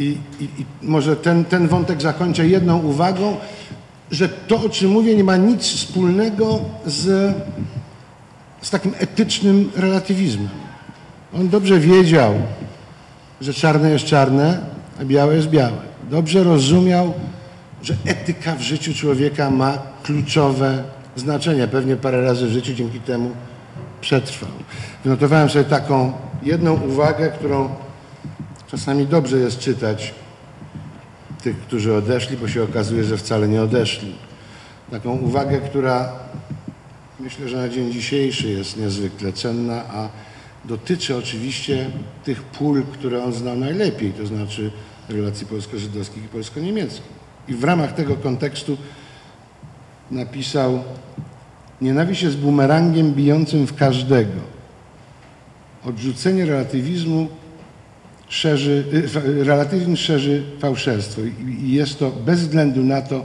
[0.00, 3.36] I, i, i może ten, ten wątek zakończę jedną uwagą,
[4.10, 7.34] że to, o czym mówię, nie ma nic wspólnego z,
[8.62, 10.48] z takim etycznym relatywizmem.
[11.34, 12.34] On dobrze wiedział,
[13.40, 14.60] że czarne jest czarne,
[15.00, 15.76] a białe jest białe.
[16.10, 17.12] Dobrze rozumiał,
[17.82, 20.84] że etyka w życiu człowieka ma kluczowe
[21.16, 21.68] znaczenie.
[21.68, 23.30] Pewnie parę razy w życiu dzięki temu
[24.00, 24.50] przetrwał.
[25.04, 27.68] Wynotowałem sobie taką jedną uwagę, którą
[28.70, 30.14] czasami dobrze jest czytać
[31.42, 34.14] tych, którzy odeszli, bo się okazuje, że wcale nie odeszli.
[34.90, 36.12] Taką uwagę, która
[37.20, 40.08] myślę, że na dzień dzisiejszy jest niezwykle cenna, a
[40.64, 41.90] dotyczy oczywiście
[42.24, 44.70] tych pól, które on znał najlepiej, to znaczy
[45.08, 47.20] relacji polsko-żydowskich i polsko-niemieckich.
[47.48, 48.76] I w ramach tego kontekstu
[50.10, 50.82] napisał
[51.80, 54.40] Nienawiść jest bumerangiem bijącym w każdego.
[55.84, 57.28] Odrzucenie relatywizmu
[58.30, 58.84] szerzy,
[59.16, 61.20] y, relatywizm szerzy fałszerstwo
[61.62, 63.24] i jest to bez względu na to,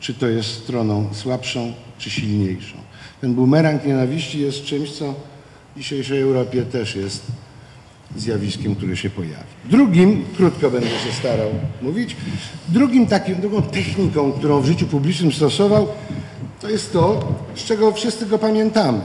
[0.00, 2.76] czy to jest stroną słabszą, czy silniejszą.
[3.20, 5.14] Ten bumerang nienawiści jest czymś, co
[5.74, 7.22] w dzisiejszej Europie też jest
[8.16, 9.44] zjawiskiem, które się pojawi.
[9.64, 11.50] Drugim, krótko będę się starał
[11.82, 12.16] mówić,
[12.68, 15.88] drugim takim, drugą techniką, którą w życiu publicznym stosował,
[16.60, 19.00] to jest to, z czego wszyscy go pamiętamy.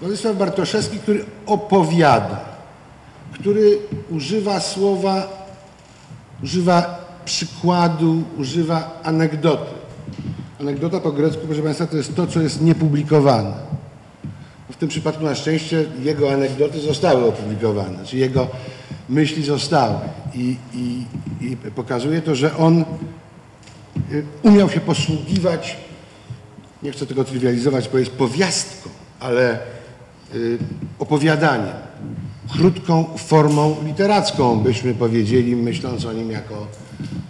[0.00, 2.53] Władysław Bartoszewski, który opowiada,
[3.34, 3.78] który
[4.10, 5.46] używa słowa,
[6.42, 9.74] używa przykładu, używa anegdoty.
[10.60, 13.52] Anegdota po grecku, proszę Państwa, to jest to, co jest niepublikowane.
[14.70, 18.46] W tym przypadku na szczęście jego anegdoty zostały opublikowane, czy jego
[19.08, 19.98] myśli zostały.
[20.34, 21.04] I, i,
[21.40, 22.84] i pokazuje to, że on
[24.12, 25.76] y, umiał się posługiwać,
[26.82, 29.58] nie chcę tego trywializować, bo jest powiastką, ale
[30.34, 30.58] y,
[30.98, 31.74] opowiadaniem,
[32.52, 36.54] krótką formą literacką, byśmy powiedzieli, myśląc o nim jako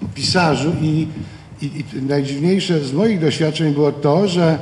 [0.04, 0.72] o pisarzu.
[0.80, 1.08] I,
[1.62, 4.58] i, i najdziwniejsze z moich doświadczeń było to, że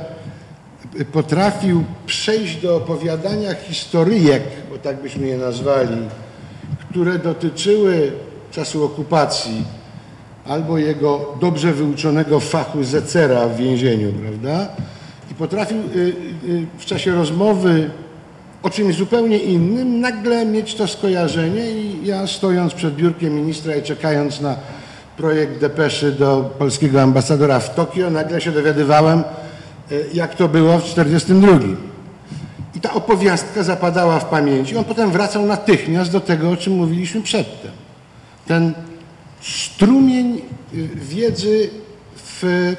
[1.11, 5.97] potrafił przejść do opowiadania historyjek, bo tak byśmy je nazwali,
[6.89, 8.11] które dotyczyły
[8.51, 9.65] czasu okupacji
[10.45, 14.67] albo jego dobrze wyuczonego fachu zecera w więzieniu, prawda?
[15.31, 15.99] I potrafił y,
[16.49, 17.89] y, w czasie rozmowy
[18.63, 23.83] o czymś zupełnie innym nagle mieć to skojarzenie i ja stojąc przed biurkiem ministra i
[23.83, 24.55] czekając na
[25.17, 29.23] projekt depeszy do polskiego ambasadora w Tokio, nagle się dowiadywałem,
[29.91, 31.77] y, jak to było w 1942.
[32.75, 34.77] I ta opowiastka zapadała w pamięci.
[34.77, 37.71] On potem wracał natychmiast do tego, o czym mówiliśmy przedtem.
[38.47, 38.73] Ten
[39.41, 40.41] strumień
[40.73, 41.69] y, wiedzy
[42.15, 42.73] w,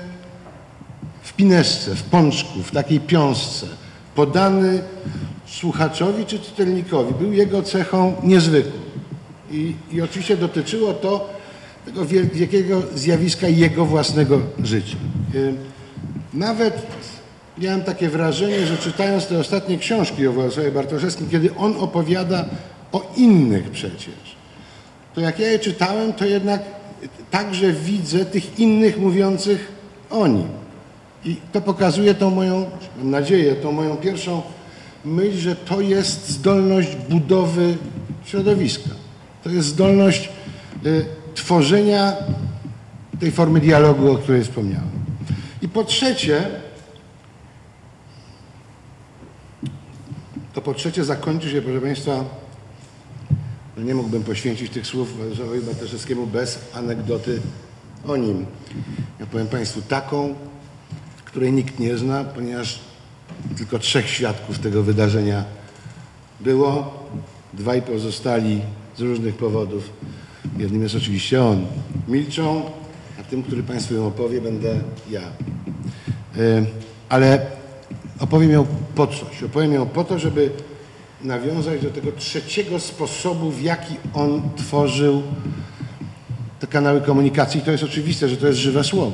[1.22, 3.66] w pinesce, w pączku, w takiej piąsce,
[4.14, 4.82] podany
[5.60, 8.72] słuchaczowi czy czytelnikowi, był jego cechą niezwykłą.
[9.50, 11.28] I, i oczywiście dotyczyło to
[11.84, 14.96] tego wielkiego zjawiska jego własnego życia.
[16.34, 16.86] Nawet
[17.58, 22.44] miałem takie wrażenie, że czytając te ostatnie książki o Władysławie Bartoszewskim, kiedy on opowiada
[22.92, 24.36] o innych przecież,
[25.14, 26.62] to jak ja je czytałem, to jednak
[27.30, 29.72] także widzę tych innych mówiących
[30.10, 30.48] o nim.
[31.24, 32.66] I to pokazuje tą moją,
[32.98, 34.42] mam nadzieję, tą moją pierwszą
[35.04, 37.76] myśl, że to jest zdolność budowy
[38.24, 38.90] środowiska.
[39.44, 40.28] To jest zdolność
[40.86, 42.12] y, tworzenia
[43.20, 44.90] tej formy dialogu, o której wspomniałem.
[45.62, 46.50] I po trzecie,
[50.52, 52.24] to po trzecie zakończy się, proszę Państwa,
[53.76, 57.40] no nie mógłbym poświęcić tych słów Władysławowi Bartoszewskiemu bez anegdoty
[58.06, 58.46] o nim.
[59.20, 60.34] Ja powiem Państwu taką,
[61.24, 62.80] której nikt nie zna, ponieważ
[63.56, 65.44] tylko trzech świadków tego wydarzenia
[66.40, 66.94] było.
[67.54, 68.60] Dwaj pozostali
[68.96, 69.90] z różnych powodów.
[70.58, 71.66] Jednym jest oczywiście on.
[72.08, 72.62] Milczą,
[73.20, 75.22] a tym, który Państwu ją opowie, będę ja.
[76.36, 76.66] Y,
[77.08, 77.46] Ale
[78.20, 79.42] opowiem ją po coś.
[79.42, 80.50] Opowiem ją po to, żeby
[81.22, 85.22] nawiązać do tego trzeciego sposobu, w jaki on tworzył
[86.60, 87.60] te kanały komunikacji.
[87.60, 89.12] I to jest oczywiste, że to jest żywe słowo.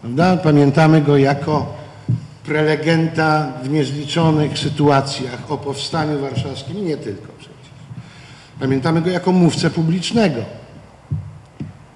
[0.00, 0.36] Prawda?
[0.36, 1.81] Pamiętamy go jako
[2.44, 7.56] prelegenta w niezliczonych sytuacjach o powstaniu warszawskim i nie tylko przecież.
[8.60, 10.42] Pamiętamy go jako mówcę publicznego.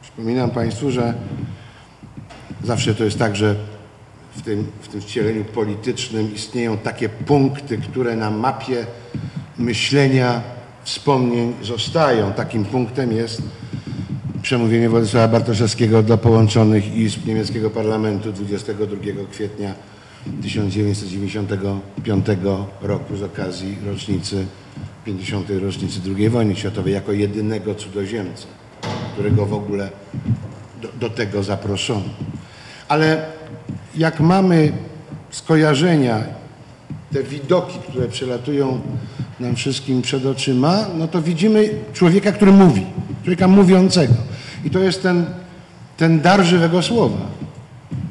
[0.02, 1.14] Przypominam Państwu, że
[2.64, 3.54] zawsze to jest tak, że
[4.36, 8.86] w tym, w tym wcieleniu politycznym istnieją takie punkty, które na mapie
[9.58, 10.40] myślenia,
[10.84, 12.32] wspomnień zostają.
[12.32, 13.42] Takim punktem jest
[14.42, 18.96] przemówienie Władysława Bartoszewskiego do połączonych izb niemieckiego parlamentu 22
[19.30, 19.74] kwietnia
[20.42, 22.26] 1995
[22.82, 24.46] roku z okazji rocznicy
[25.04, 25.48] 50.
[25.62, 28.46] rocznicy II wojny światowej jako jedynego cudzoziemca,
[29.12, 29.90] którego w ogóle
[30.82, 32.08] do, do tego zaproszono.
[32.88, 33.26] Ale
[33.96, 34.72] jak mamy
[35.30, 36.24] skojarzenia,
[37.12, 38.80] te widoki, które przelatują
[39.40, 42.86] nam wszystkim przed oczyma, no to widzimy człowieka, który mówi,
[43.22, 44.14] człowieka mówiącego.
[44.64, 45.26] I to jest ten,
[45.96, 47.16] ten dar żywego słowa.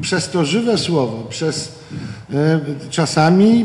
[0.01, 1.80] Przez to żywe słowo, przez
[2.90, 3.62] czasami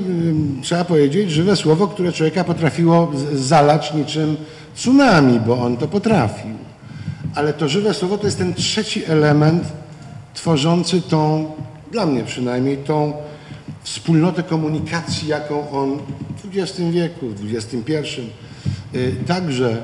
[0.60, 4.36] e, trzeba powiedzieć żywe słowo, które człowieka potrafiło zalać niczym
[4.74, 6.50] tsunami, bo on to potrafił.
[7.34, 9.62] Ale to żywe słowo to jest ten trzeci element
[10.34, 11.50] tworzący tą,
[11.92, 13.12] dla mnie przynajmniej, tą
[13.82, 15.98] wspólnotę komunikacji, jaką on
[16.44, 17.92] w XX wieku, w XXI
[18.94, 19.82] y, także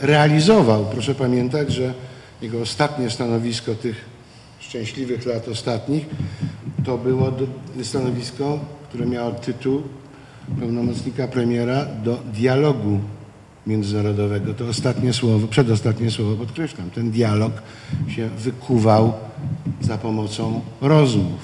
[0.00, 0.86] realizował.
[0.92, 1.94] Proszę pamiętać, że
[2.42, 4.09] jego ostatnie stanowisko tych
[4.70, 6.06] szczęśliwych lat ostatnich
[6.84, 7.32] to było
[7.82, 9.82] stanowisko, które miało tytuł
[10.60, 13.00] pełnomocnika premiera do dialogu
[13.66, 14.54] międzynarodowego.
[14.54, 16.90] To ostatnie słowo, przedostatnie słowo podkreślam.
[16.90, 17.52] Ten dialog
[18.08, 19.12] się wykuwał
[19.80, 21.40] za pomocą rozmów.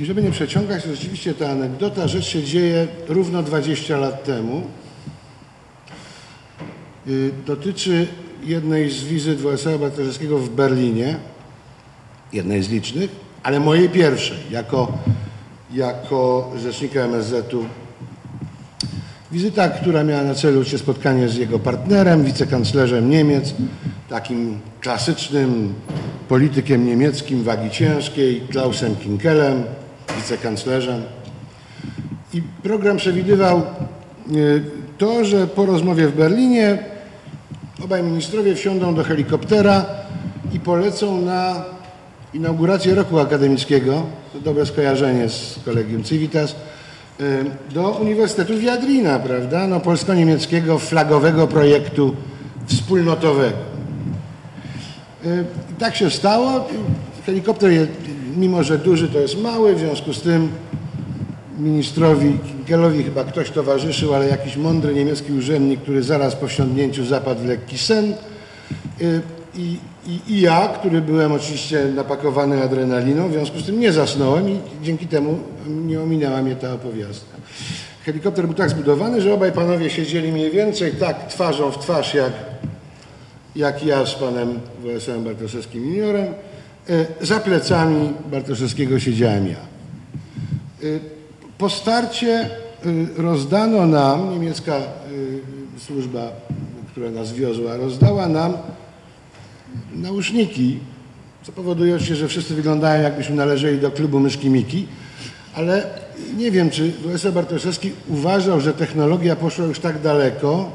[0.00, 4.62] I żeby nie przeciągać, to rzeczywiście ta anegdota, rzecz się dzieje równo 20 lat temu.
[7.08, 8.06] Y, Dotyczy
[8.44, 11.16] jednej z wizyt Władysława Bartoszewskiego w Berlinie,
[12.32, 13.10] jednej z licznych,
[13.42, 14.92] ale mojej pierwszej, jako,
[15.70, 17.64] jako rzecznika MSZ-u
[19.32, 23.54] Wizyta, która miała na celu się spotkanie z jego partnerem, wicekanclerzem Niemiec,
[24.08, 25.74] takim klasycznym
[26.28, 29.64] politykiem niemieckim wagi ciężkiej, Klausem Kinkelem,
[30.16, 31.02] wicekanclerzem.
[32.34, 33.62] I program przewidywał
[34.32, 34.62] y,
[34.98, 36.78] to, że po rozmowie w Berlinie
[37.84, 39.86] obaj ministrowie wsiądą do helikoptera
[40.52, 41.64] i polecą na
[42.34, 44.02] inaugurację roku akademickiego,
[44.32, 46.56] to dobre skojarzenie z kolegium Civitas,
[47.20, 52.16] y, do Uniwersytetu Wiadrina, prawda, no polsko-niemieckiego flagowego projektu
[52.66, 53.56] wspólnotowego.
[55.26, 56.68] Y, I tak się stało.
[57.26, 57.86] Helikopter, je-
[58.36, 60.48] mimo że duży, to jest mały, w związku z tym
[61.58, 67.40] ministrowi Kinkelowi chyba ktoś towarzyszył, ale jakiś mądry niemiecki urzędnik, który zaraz po wsiądnięciu zapadł
[67.40, 68.14] w lekki sen.
[69.54, 69.76] I,
[70.06, 74.58] i, I ja, który byłem oczywiście napakowany adrenaliną, w związku z tym nie zasnąłem i
[74.82, 77.36] dzięki temu nie ominęła mnie ta opowiastka.
[78.04, 82.32] Helikopter był tak zbudowany, że obaj panowie siedzieli mniej więcej tak twarzą w twarz jak,
[83.56, 86.26] jak ja z panem WSM Bartoszewskim juniorem.
[86.88, 89.56] E, Za plecami Bartoszewskiego siedziałem ja.
[90.82, 91.00] Y,
[91.58, 92.50] Po starcie
[92.86, 94.76] y, rozdano nam, niemiecka
[95.78, 96.32] służba,
[96.92, 98.52] która nas wiozła, rozdała nam
[99.92, 100.78] nauszniki,
[101.42, 104.86] co powoduje oczywiście, że wszyscy wyglądają jakbyśmy należeli do klubu Myszki Miki,
[105.54, 105.86] ale
[106.36, 110.70] nie wiem, czy WSE Bartoszewski uważał, że technologia poszła już tak daleko,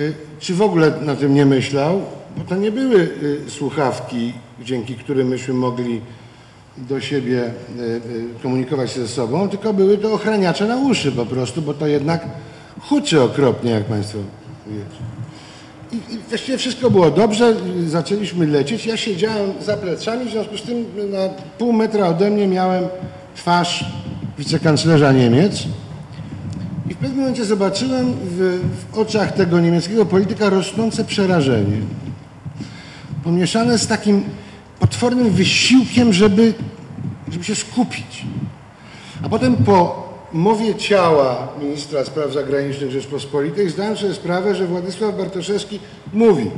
[0.00, 2.02] y, czy w ogóle na tym nie myślał,
[2.36, 4.32] bo to nie były y, słuchawki,
[4.64, 6.00] dzięki którym myśmy mogli
[6.78, 7.44] do siebie
[7.78, 8.00] y,
[8.42, 12.26] komunikować się ze sobą, tylko były to ochraniacze na uszy po prostu, bo to jednak
[12.80, 14.18] huczy okropnie, jak Państwo
[14.66, 15.11] wiecie.
[15.92, 18.86] I, I właściwie wszystko było dobrze, zaczęliśmy lecieć.
[18.86, 21.28] Ja siedziałem za plecami, w związku z tym na
[21.58, 22.84] pół metra ode mnie miałem
[23.36, 23.84] twarz
[24.38, 25.64] wicekanclerza Niemiec.
[26.90, 31.76] I w pewnym momencie zobaczyłem w, w oczach tego niemieckiego polityka rosnące przerażenie.
[33.24, 34.24] Pomieszane z takim
[34.80, 36.54] potwornym wysiłkiem, żeby,
[37.28, 38.24] żeby się skupić.
[39.22, 40.01] A potem po
[40.32, 45.80] mowie ciała ministra spraw zagranicznych Rzeczpospolitej zdałem sobie sprawę, że Władysław Bartoszewski
[46.12, 46.50] mówi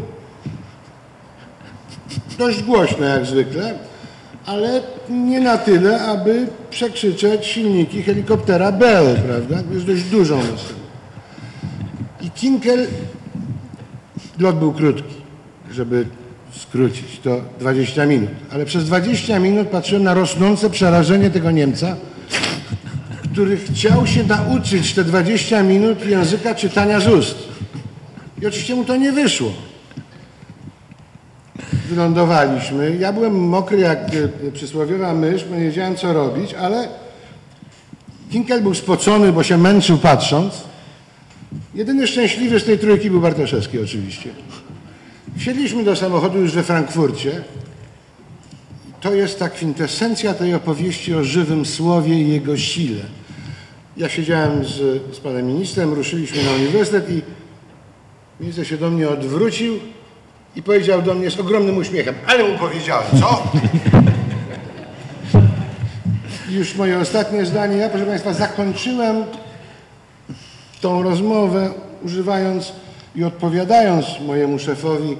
[2.38, 3.78] dość głośno jak zwykle,
[4.46, 9.74] ale nie na tyle, aby przekrzyczeć silniki helikoptera Bell, prawda?
[9.74, 10.80] Jest dość dużą maszyną.
[12.20, 12.86] I Kinkel,
[14.38, 15.14] lot był krótki,
[15.70, 16.06] żeby
[16.52, 18.30] skrócić, to 20 minut.
[18.52, 21.96] Ale przez 20 minut patrzyłem na rosnące przerażenie tego Niemca,
[23.34, 27.38] który chciał się nauczyć te 20 minut języka czytania z ust.
[28.42, 29.52] I oczywiście mu to nie wyszło.
[31.88, 32.96] Wylądowaliśmy.
[33.00, 33.98] Ja byłem mokry jak
[34.48, 36.88] e, przysłowiowa mysz, bo nie wiedziałem co robić, ale
[38.30, 40.54] Kinkel był spocony, bo się męczył patrząc.
[41.74, 44.30] Jedyny szczęśliwy z tej trójki był Bartoszewski oczywiście.
[45.38, 47.42] Wsiedliśmy do samochodu już we Frankfurcie.
[49.00, 53.23] To jest ta kwintesencja tej opowieści o żywym słowie i jego sile.
[53.96, 54.72] Ja siedziałem z,
[55.16, 57.22] z panem ministrem, ruszyliśmy na uniwersytet i
[58.40, 59.74] minister się do mnie odwrócił
[60.56, 63.42] i powiedział do mnie z ogromnym uśmiechem, ale mu powiedziałem, co?
[66.50, 67.76] Już moje ostatnie zdanie.
[67.76, 69.24] Ja, proszę Państwa, zakończyłem
[70.80, 71.70] tą rozmowę
[72.04, 72.72] używając
[73.16, 75.16] i odpowiadając mojemu szefowi,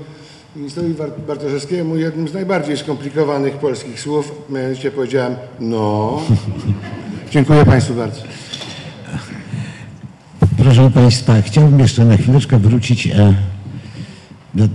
[0.57, 4.33] ministrowi Bar- Bartoszewskiemu, jednym z najbardziej skomplikowanych polskich słów.
[4.51, 6.21] Mianowicie powiedziałem, no.
[7.31, 8.21] Dziękuję Państwu bardzo.
[10.65, 13.35] Proszę Państwa, chciałbym jeszcze na chwileczkę wrócić e,
[14.55, 14.69] do,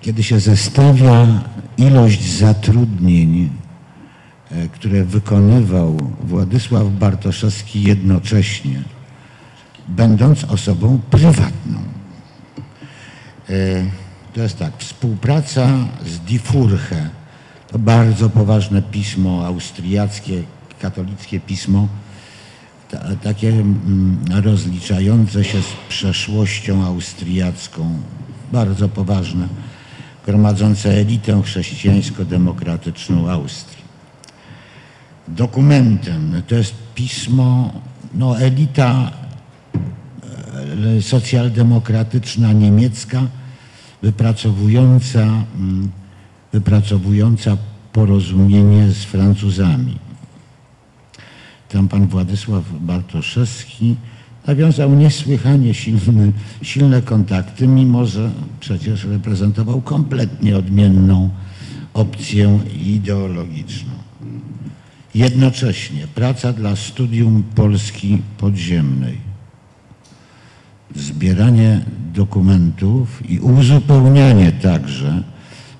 [0.00, 1.26] kiedy się zestawia
[1.78, 3.50] ilość zatrudnień,
[4.50, 8.82] e, które wykonywał Władysław Bartoszewski jednocześnie,
[9.88, 11.78] będąc osobą prywatną.
[13.48, 13.84] E,
[14.34, 15.68] To jest tak, współpraca
[16.06, 17.10] z Die Furche,
[17.68, 20.42] to bardzo poważne pismo austriackie,
[20.80, 21.88] katolickie pismo,
[22.94, 27.98] ta, takie mm, rozliczające się z przeszłością austriacką,
[28.52, 29.48] bardzo poważne,
[30.26, 33.84] gromadzące elitę chrześcijańsko-demokratyczną Austrii.
[35.28, 37.72] Dokumentem to jest pismo,
[38.14, 39.10] no elita
[40.98, 43.22] e, socjaldemokratyczna niemiecka,
[44.02, 45.90] wypracowująca, mm,
[46.52, 47.56] wypracowująca
[47.92, 49.98] porozumienie z Francuzami.
[51.74, 53.96] Tam pan Władysław Bartoszewski
[54.46, 61.30] nawiązał niesłychanie silny, silne kontakty, mimo że przecież reprezentował kompletnie odmienną
[61.94, 63.90] opcję ideologiczną.
[65.14, 69.18] Jednocześnie praca dla studium Polski podziemnej,
[70.96, 75.22] zbieranie dokumentów i uzupełnianie także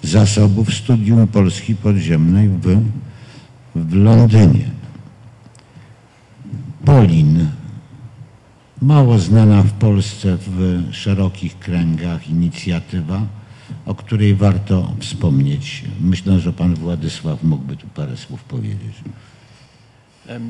[0.03, 2.83] zasobów studium Polski podziemnej w,
[3.75, 4.84] w Londynie.
[6.85, 7.51] Polin,
[8.83, 13.21] mało znana w Polsce w szerokich kręgach inicjatywa,
[13.87, 15.85] o której warto wspomnieć.
[16.01, 18.95] Myślę, że pan Władysław mógłby tu parę słów powiedzieć.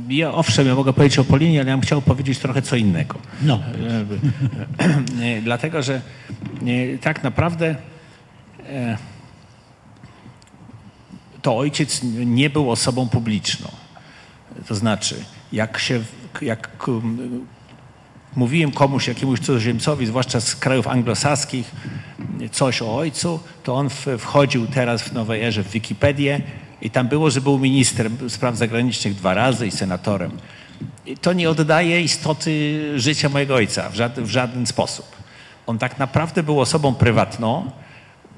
[0.09, 3.19] Ja owszem, ja mogę powiedzieć o Polinie, ale ja bym chciał powiedzieć trochę co innego.
[3.43, 3.61] No.
[5.23, 7.77] E, Dlatego, że e, tak naprawdę
[8.67, 8.99] e,
[11.43, 13.69] to ojciec nie był osobą publiczną.
[14.69, 16.01] To znaczy, jak się,
[16.43, 16.89] jak
[18.37, 21.71] mówiłem komuś, jakiemuś cudzoziemcowi, zwłaszcza z krajów anglosaskich,
[22.53, 26.41] coś o ojcu, to on wchodził teraz w nowej erze w Wikipedię
[26.83, 30.31] i tam było, że był ministrem spraw zagranicznych dwa razy i senatorem.
[31.07, 35.07] I to nie oddaje istoty życia mojego ojca w żaden, w żaden sposób.
[35.67, 37.71] On tak naprawdę był osobą prywatną,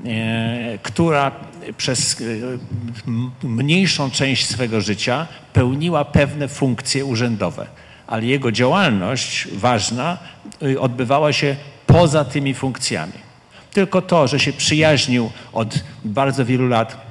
[0.05, 1.33] e, która
[1.77, 7.67] przez e, mniejszą część swego życia pełniła pewne funkcje urzędowe,
[8.07, 10.19] ale jego działalność ważna
[10.63, 13.27] y, odbywała się poza tymi funkcjami.
[13.73, 17.07] Tylko to, że się przyjaźnił od bardzo wielu lat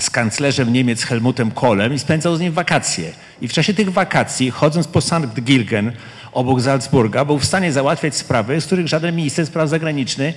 [0.00, 3.12] z kanclerzem Niemiec Helmutem Kohlem i spędzał z nim wakacje.
[3.40, 5.42] I w czasie tych wakacji, chodząc po St.
[5.42, 5.92] Gilgen
[6.32, 10.34] obok Salzburga, był w stanie załatwiać sprawy, z których żaden minister spraw zagranicznych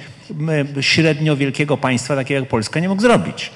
[0.81, 3.51] średnio wielkiego państwa, takiego jak Polska, nie mógł zrobić.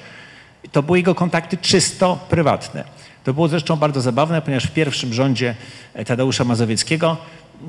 [0.72, 2.84] To były jego kontakty czysto prywatne.
[3.28, 5.54] To było zresztą bardzo zabawne, ponieważ w pierwszym rządzie
[5.94, 7.16] e, Tadeusza Mazowieckiego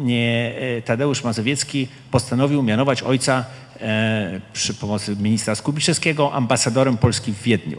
[0.08, 3.46] e, Tadeusz Mazowiecki postanowił mianować ojca
[3.82, 7.78] e, przy pomocy ministra Skubiszewskiego ambasadorem Polski w Wiedniu.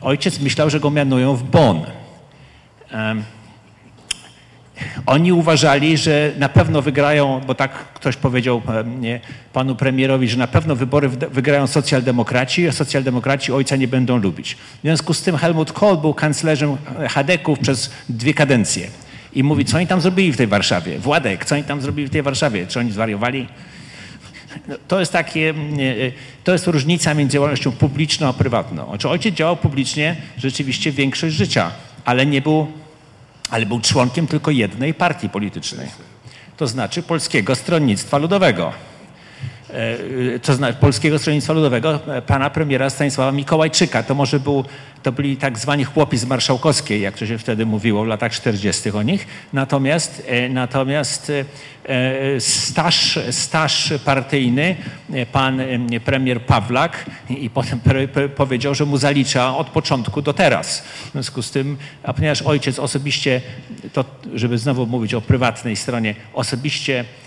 [0.00, 1.80] Ojciec myślał, że go mianują w Bonn.
[4.84, 8.62] E, oni uważali, że na pewno wygrają, bo tak ktoś powiedział
[9.04, 9.20] e,
[9.52, 14.54] panu premierowi, że na pewno wybory wygrają socjaldemokraci, a socjaldemokraci ojca nie będą lubić.
[14.54, 16.76] W związku z tym Helmut Kohl był kanclerzem
[17.08, 18.88] Hadeków przez dwie kadencje.
[19.34, 20.98] I mówi, co oni tam zrobili w tej Warszawie?
[20.98, 22.66] Władek, co oni tam zrobili w tej Warszawie?
[22.66, 23.48] Czy oni zwariowali?
[24.68, 26.12] No, To jest takie, mm, e,
[26.44, 28.88] to jest różnica między działalnością publiczną a prywatną.
[28.88, 31.70] Znaczy ojciec działał publicznie rzeczywiście większość życia,
[32.04, 32.66] ale nie był,
[33.54, 35.88] ale był członkiem tylko jednej partii politycznej.
[36.56, 38.72] To znaczy Polskiego Stronnictwa Ludowego.
[39.74, 44.02] E, to znaczy Polskiego Stronnictwa Ludowego, e, pana premiera Stanisława Mikołajczyka.
[44.02, 44.64] To może był,
[45.02, 48.90] to byli tak zwani chłopi z Marszałkowskiej, jak to się wtedy mówiło w latach 40.
[48.90, 49.26] o nich.
[49.52, 51.32] Natomiast, e, natomiast
[51.88, 54.76] e, staż, staż partyjny
[55.12, 57.80] e, pan e, premier Pawlak i potem
[58.36, 60.80] powiedział, że mu zalicza od początku do teraz.
[60.80, 63.40] W związku z tym, a ponieważ ojciec osobiście,
[63.92, 64.04] to
[64.34, 67.23] żeby znowu mówić o prywatnej stronie, osobiście e, e,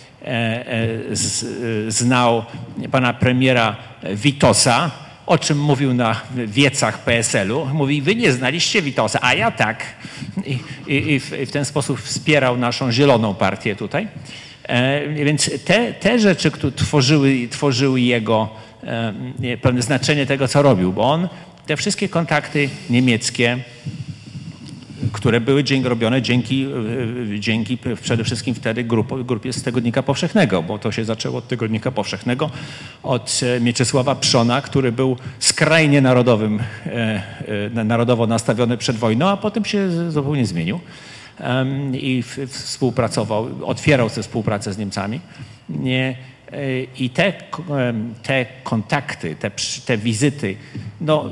[1.12, 2.46] z, e, znał
[2.92, 3.76] pana premiera
[4.14, 4.92] Witosa,
[5.26, 7.66] o czym mówił na wiecach PSL-u.
[7.66, 9.84] Mówi, wy nie znaliście Witosa, a ja tak.
[10.46, 14.08] I, i, i, w, i w ten sposób wspierał naszą zieloną partię tutaj.
[14.64, 18.50] E, więc te, te rzeczy, które tworzyły, tworzyły jego
[18.84, 21.30] e, pewne znaczenie tego, co robił, bo on
[21.66, 23.58] te wszystkie kontakty niemieckie,
[25.14, 26.66] które były dzień, robione dzięki,
[27.36, 31.48] e, dzięki przede wszystkim wtedy grup, grupie z Tygodnika Powszechnego, bo to się zaczęło od
[31.48, 32.50] Tygodnika Powszechnego,
[33.04, 37.24] od e, Mieczysława Przona, który był skrajnie narodowym, e,
[37.76, 40.80] e, narodowo nastawiony przed wojną, a potem się zupełnie zmienił
[41.94, 45.20] i współpracował, otwierał tę współpracę z Niemcami.
[45.70, 46.37] Nie, e,
[47.00, 47.34] I te,
[48.24, 49.52] te kontakty, te,
[49.86, 50.56] te wizyty,
[51.02, 51.30] no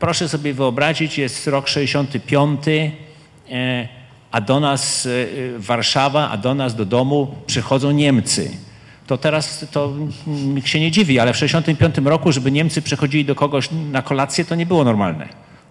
[0.00, 3.88] proszę sobie wyobrazić, jest rok 65, e,
[4.30, 5.10] a do nas e,
[5.58, 8.50] Warszawa, a do nas do domu przychodzą Niemcy.
[9.06, 9.92] To teraz to
[10.26, 14.44] nikt się nie dziwi, ale w 65 roku, żeby Niemcy przychodzili do kogoś na kolację,
[14.44, 15.28] to nie było normalne.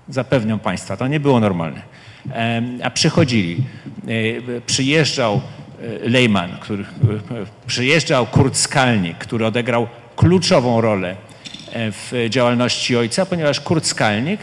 [0.09, 1.81] Zapewniam Państwa, to nie było normalne.
[2.83, 3.63] A przychodzili.
[4.57, 5.41] E, Przyjeżdżał
[5.83, 6.85] e, Lehmann, który, e,
[7.67, 11.15] przyjeżdżał Kurt Skalnik, który odegrał kluczową rolę
[11.71, 14.39] e, w działalności ojca, ponieważ Kurt Skalnik,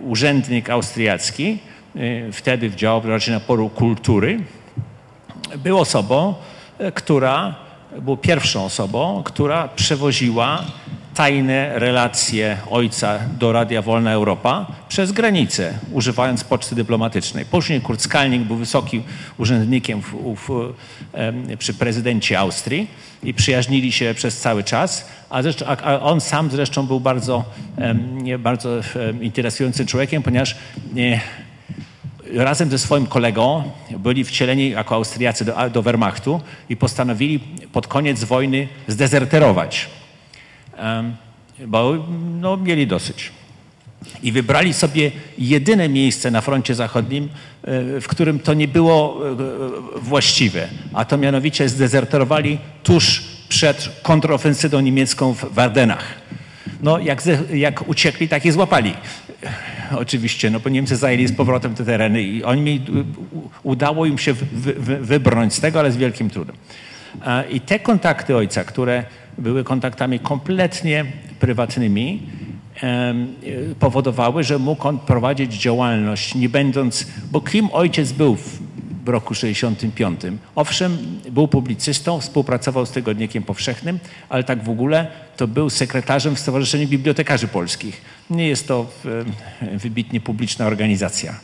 [0.00, 1.58] urzędnik austriacki,
[2.32, 4.40] wtedy działał raczej na polu kultury,
[5.56, 6.34] był osobą,
[6.94, 7.54] która,
[8.00, 10.64] był pierwszą osobą, która przewoziła
[11.14, 17.44] tajne relacje ojca do Radia Wolna Europa przez granicę, używając poczty dyplomatycznej.
[17.44, 19.02] Później Kurt Skalnik był wysokim
[19.38, 20.74] urzędnikiem w, w,
[21.58, 22.86] przy prezydencie Austrii
[23.22, 27.44] i przyjaźnili się przez cały czas, a, zresztą, a, on sam zresztą był bardzo,
[28.38, 28.80] bardzo
[29.20, 30.56] interesującym człowiekiem, ponieważ
[30.94, 31.20] nie,
[32.34, 33.62] razem ze swoim kolegą
[33.98, 37.40] byli wcieleni jako Austriacy do, do Wehrmachtu i postanowili
[37.72, 39.88] pod koniec wojny zdezerterować,
[41.66, 42.06] bo
[42.40, 43.32] no, mieli dosyć.
[44.22, 49.36] I wybrali sobie jedyne miejsce na froncie zachodnim, e, w którym to nie było e,
[50.00, 56.04] właściwe, a to mianowicie zdezerterowali tuż przed kontrofensywą niemiecką w Wardenach.
[56.82, 57.22] No, jak,
[57.54, 58.94] jak uciekli, tak je złapali.
[59.96, 62.84] Oczywiście, no bo Niemcy zajęli z powrotem te tereny i oni mieli,
[63.62, 66.56] udało im się wy, wy, wybrnąć z tego, ale z wielkim trudem.
[67.26, 69.04] E, I te kontakty ojca, które
[69.38, 71.04] były kontaktami kompletnie
[71.40, 72.22] prywatnymi,
[73.80, 78.36] powodowały, że mógł on prowadzić działalność, nie będąc, bo kim ojciec był
[79.04, 80.20] w, roku 65.
[80.54, 83.98] Owszem, był publicystą, współpracował z Tygodnikiem Powszechnym,
[84.28, 88.02] ale tak w ogóle to był sekretarzem w Stowarzyszeniu Bibliotekarzy Polskich.
[88.30, 88.86] Nie jest to
[89.62, 91.34] e, wybitnie publiczna organizacja.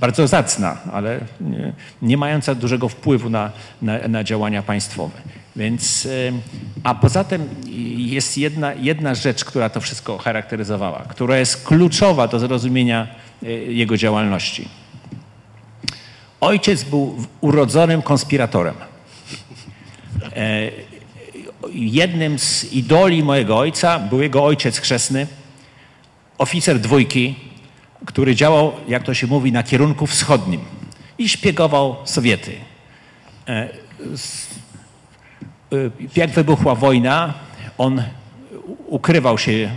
[0.00, 3.52] Bardzo zacna, ale nie, nie mająca dużego wpływu na,
[3.82, 5.18] na, na działania państwowe.
[5.56, 6.32] Więc, e,
[6.82, 7.48] a poza tym
[7.96, 13.06] jest jedna, jedna rzecz, która to wszystko charakteryzowała, która jest kluczowa do zrozumienia
[13.42, 14.68] e, jego działalności.
[16.46, 18.74] Ojciec był urodzonym konspiratorem.
[20.36, 20.70] E,
[21.72, 25.26] jednym z idoli mojego ojca był jego ojciec chrzestny,
[26.38, 27.34] oficer dwójki,
[28.04, 30.60] który działał, jak to się mówi, na kierunku wschodnim
[31.18, 32.52] i szpiegował Sowiety.
[33.48, 33.68] E, e,
[36.16, 37.34] jak wybuchła wojna,
[37.78, 38.02] on
[38.86, 39.70] ukrywał się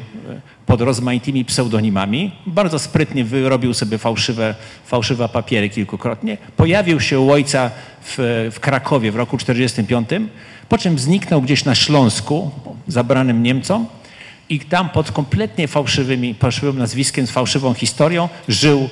[0.70, 2.32] pod rozmaitymi pseudonimami.
[2.46, 4.56] Bardzo sprytnie wyrobił sobie fałszywe,
[4.86, 6.38] fałszywe papiery kilkukrotnie.
[6.58, 10.32] Pojawił się u ojca w, w Krakowie w roku 1945,
[10.70, 12.52] po czym zniknął gdzieś na Śląsku,
[12.88, 13.86] zabranym Niemcom
[14.50, 18.90] i tam pod kompletnie fałszywymi, fałszywym nazwiskiem, z fałszywą historią żył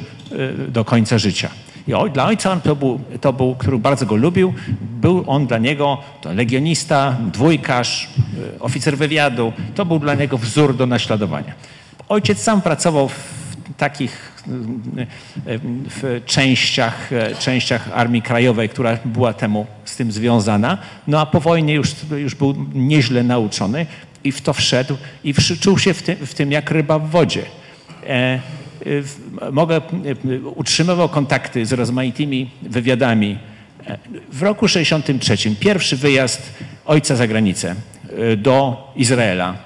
[0.67, 1.49] y, do końca życia.
[1.87, 5.47] I oj, dla ojca on to był, to był, który bardzo go lubił, był on
[5.47, 8.09] dla niego to legionista, dwójkarz,
[8.55, 9.53] y, oficer wywiadu.
[9.75, 11.53] To był dla niego wzór do naśladowania.
[12.09, 13.13] Ojciec sam pracował w
[13.77, 15.01] takich y,
[15.51, 15.59] y,
[15.89, 17.09] w częściach,
[17.39, 20.77] częściach Armii Krajowej, która była temu z tym związana.
[21.07, 23.85] No a po wojnie już, już był nieźle nauczony
[24.23, 27.45] i w to wszedł i czuł się w tym, w tym jak ryba w wodzie.
[29.41, 29.81] E, mogę,
[30.55, 33.37] utrzymywał kontakty z rozmaitymi wywiadami.
[34.31, 36.53] W roku 63 pierwszy wyjazd
[36.85, 37.75] ojca za granicę
[38.31, 39.57] e, do Izraela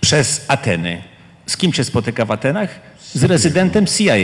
[0.00, 1.02] przez Ateny.
[1.46, 2.80] Z kim się spotyka w Atenach?
[3.12, 4.14] Z rezydentem CIA,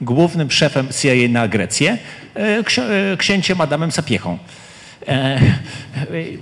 [0.00, 1.98] głównym szefem CIA na Grecję,
[2.36, 4.38] e, e, księciem Adamem Sapiechą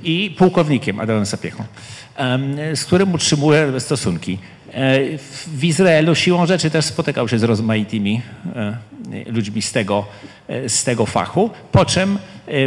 [0.04, 1.64] i pułkownikiem Adamem Sapiechą,
[2.74, 4.38] z którym utrzymuje stosunki.
[4.74, 5.18] E,
[5.56, 8.22] w Izraelu siłą rzeczy też spotykał się z rozmaitymi
[8.56, 8.76] e,
[9.26, 10.04] ludźmi z tego,
[10.48, 12.18] e, z tego fachu, po czym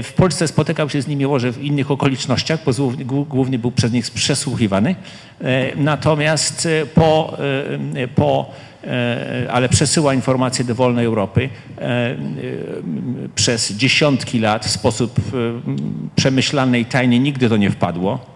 [0.03, 2.71] w Polsce spotykał się z nimi może w innych okolicznościach, bo
[3.25, 4.95] głównie był przez nich przesłuchiwany.
[5.75, 7.37] Natomiast po,
[8.15, 8.51] po
[9.51, 11.49] ale przesyła informacje do wolnej Europy
[13.35, 15.19] przez dziesiątki lat w sposób
[16.15, 18.34] przemyślany i tajny nigdy to nie wpadło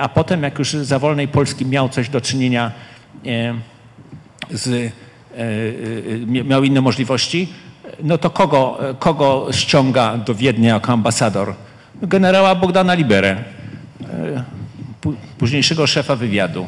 [0.00, 2.72] a potem jak już za wolnej Polski miał coś do czynienia
[4.50, 4.92] z, e,
[5.36, 7.48] e, miał inne możliwości,
[8.02, 11.54] no to kogo, kogo ściąga do Wiednia jako ambasador?
[12.02, 14.44] Generała Bogdana Liberę, e,
[15.38, 16.66] późniejszego szefa wywiadu.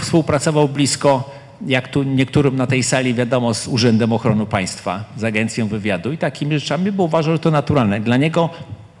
[0.00, 1.30] Współpracował blisko,
[1.66, 6.18] jak tu niektórym na tej sali wiadomo, z Urzędem Ochrony Państwa, z Agencją Wywiadu i
[6.18, 8.00] takimi rzeczami, bo uważał, że to naturalne.
[8.00, 8.50] Dla niego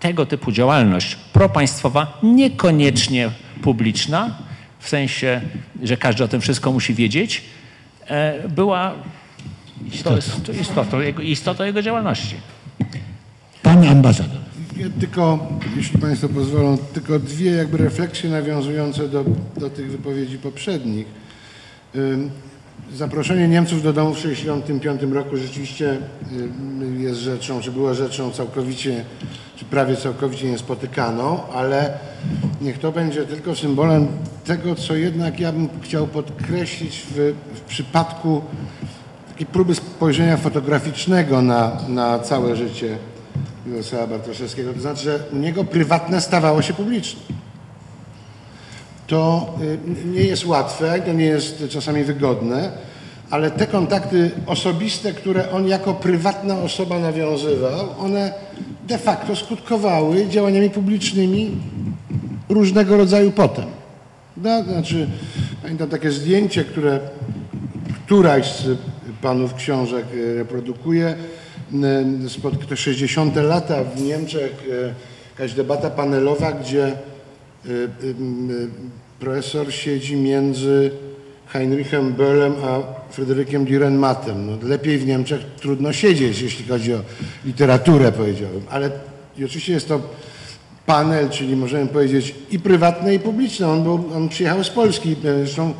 [0.02, 3.30] tego typu działalność propaństwowa, niekoniecznie
[3.62, 4.38] publiczna,
[4.78, 5.40] w sensie,
[5.82, 7.42] że każdy o tym wszystko musi wiedzieć,
[8.06, 8.94] e, była
[10.04, 12.36] to jest istotą jego, istotą jego działalności.
[13.62, 14.38] Pan ambasador.
[14.76, 19.24] Ja tylko, jeśli Państwo pozwolą, tylko dwie jakby refleksje nawiązujące do,
[19.56, 21.06] do tych wypowiedzi poprzednich.
[22.96, 25.98] Zaproszenie Niemców do domu w 1965 roku rzeczywiście
[26.98, 29.04] jest rzeczą, czy była rzeczą całkowicie
[29.56, 31.98] czy prawie całkowicie niespotykaną, ale
[32.60, 34.08] niech to będzie tylko symbolem
[34.44, 38.42] tego, co jednak ja bym chciał podkreślić w, w przypadku
[39.28, 42.98] takiej próby spojrzenia fotograficznego na, na całe życie
[43.66, 44.72] Mirosława Bartoszewskiego.
[44.72, 47.20] To znaczy, że u niego prywatne stawało się publiczne.
[49.12, 52.72] To y, nie jest łatwe, to nie jest czasami wygodne,
[53.30, 58.32] ale te kontakty osobiste, które on jako prywatna osoba nawiązywał, one
[58.88, 61.50] de facto skutkowały działaniami publicznymi
[62.48, 63.64] różnego rodzaju potem.
[64.36, 65.08] No, znaczy,
[65.62, 67.00] pamiętam takie zdjęcie, które
[68.06, 68.78] któraś z
[69.22, 71.14] panów książek e, reprodukuje.
[72.28, 73.36] Spod te 60.
[73.36, 74.64] lata w Niemczech
[75.30, 76.92] jakaś debata panelowa, gdzie
[79.20, 80.90] profesor siedzi między
[81.46, 82.80] Heinrichem Böllem a
[83.12, 84.34] Fryderykiem Dürrenmattem.
[84.46, 87.00] No, lepiej w Niemczech trudno siedzieć, jeśli chodzi o
[87.44, 88.62] literaturę, powiedziałbym.
[88.70, 88.90] Ale
[89.44, 90.00] oczywiście jest to
[90.86, 93.68] panel, czyli możemy powiedzieć i prywatne, i publiczne.
[93.68, 95.16] On, był, on przyjechał z Polski.
[95.22, 95.74] Zresztą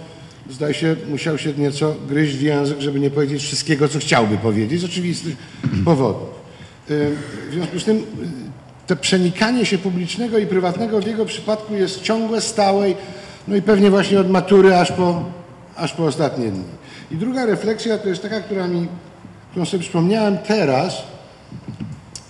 [0.50, 4.80] zdaje się, musiał się nieco gryźć w język, żeby nie powiedzieć wszystkiego, co chciałby powiedzieć
[4.80, 5.36] z oczywistych
[5.84, 6.28] powodów.
[6.88, 8.02] W związku z tym
[8.92, 12.86] to przenikanie się publicznego i prywatnego w jego przypadku jest ciągłe, stałe,
[13.48, 15.24] no i pewnie właśnie od matury aż po,
[15.76, 16.64] aż po ostatnie dni.
[17.10, 18.88] I druga refleksja to jest taka, która mi
[19.50, 21.02] którą sobie przypomniałem teraz,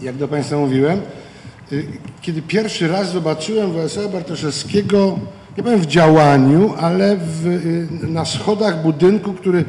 [0.01, 1.01] jak do Państwa mówiłem,
[1.73, 1.87] y,
[2.23, 5.19] kiedy pierwszy raz zobaczyłem Władysława Bartoszewskiego,
[5.59, 9.65] nie powiem w działaniu, ale w, y, na schodach budynku, który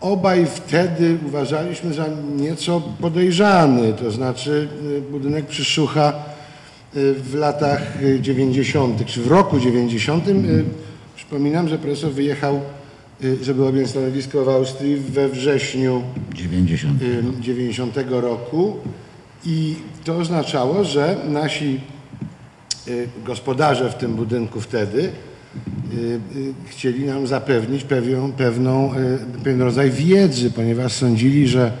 [0.00, 4.68] obaj wtedy uważaliśmy za nieco podejrzany, to znaczy
[4.98, 6.12] y, budynek Przyszucha
[6.96, 10.28] y, w latach y, 90., czy w roku 90.
[10.28, 10.64] y,
[11.16, 12.60] Przypominam, że profesor wyjechał,
[13.24, 16.02] y, żeby objąć stanowisko w Austrii we wrześniu
[16.34, 17.02] 90.
[17.02, 18.76] y, 90 roku
[19.44, 21.80] i to oznaczało, że nasi
[22.88, 25.10] y, gospodarze w tym budynku wtedy y, y,
[26.66, 31.72] chcieli nam zapewnić pewną, pewną, y, pewien rodzaj wiedzy, ponieważ sądzili, że,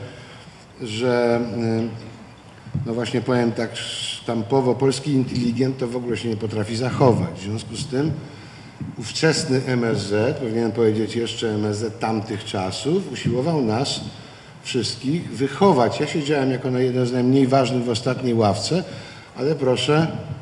[0.82, 1.40] że
[1.84, 7.30] y, no właśnie powiem tak sztampowo, polski inteligent to w ogóle się nie potrafi zachować.
[7.38, 8.12] W związku z tym
[8.98, 14.00] ówczesny MSZ, powinienem powiedzieć jeszcze MSZ tamtych czasów, usiłował nas
[14.62, 16.00] wszystkich wychować.
[16.00, 18.84] Ja siedziałem jako jeden z najmniej ważnych w ostatniej ławce,
[19.36, 20.35] ale proszę y, y,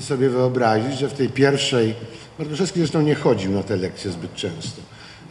[0.00, 1.94] sobie wyobrazić, że w tej pierwszej,
[2.38, 4.82] Bartoszewski zresztą nie chodził na te lekcje zbyt często,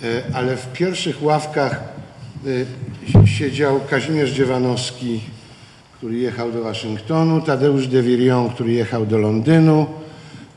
[0.03, 1.83] y, ale w pierwszych ławkach
[2.45, 2.65] y,
[3.25, 5.21] siedział Kazimierz Dziewanowski,
[5.97, 9.86] który jechał do Waszyngtonu, Tadeusz de Virion, który jechał do Londynu,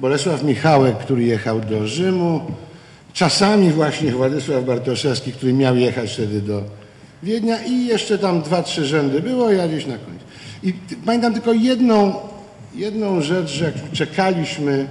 [0.01, 2.41] Bolesław Michałek, który jechał do Rzymu,
[3.13, 6.63] czasami właśnie Władysław Bartoszewski, który miał jechać wtedy do
[7.23, 10.25] Wiednia i jeszcze tam dwa, trzy rzędy było, ja gdzieś na końcu.
[10.63, 10.73] I
[11.07, 12.15] pamiętam tylko jedną,
[12.75, 14.87] jedną rzecz, że czekaliśmy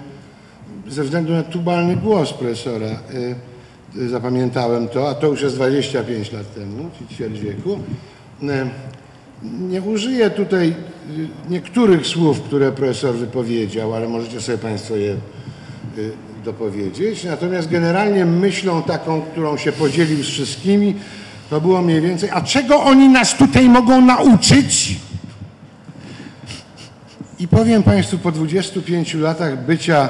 [0.88, 6.32] ze względu na tubalny głos profesora, y, y, zapamiętałem to, a to już jest 25
[6.32, 7.80] lat temu, ćwierć wieku.
[8.44, 8.48] Y,
[9.44, 10.76] nie użyję tutaj
[11.50, 15.16] niektórych słów, które profesor wypowiedział, ale możecie sobie Państwo je
[16.46, 17.24] dopowiedzieć.
[17.24, 20.96] Natomiast generalnie myślą taką, którą się podzielił z wszystkimi,
[21.50, 25.00] to było mniej więcej, a czego oni nas tutaj mogą nauczyć?
[27.40, 30.10] I powiem Państwu, po 25 latach bycia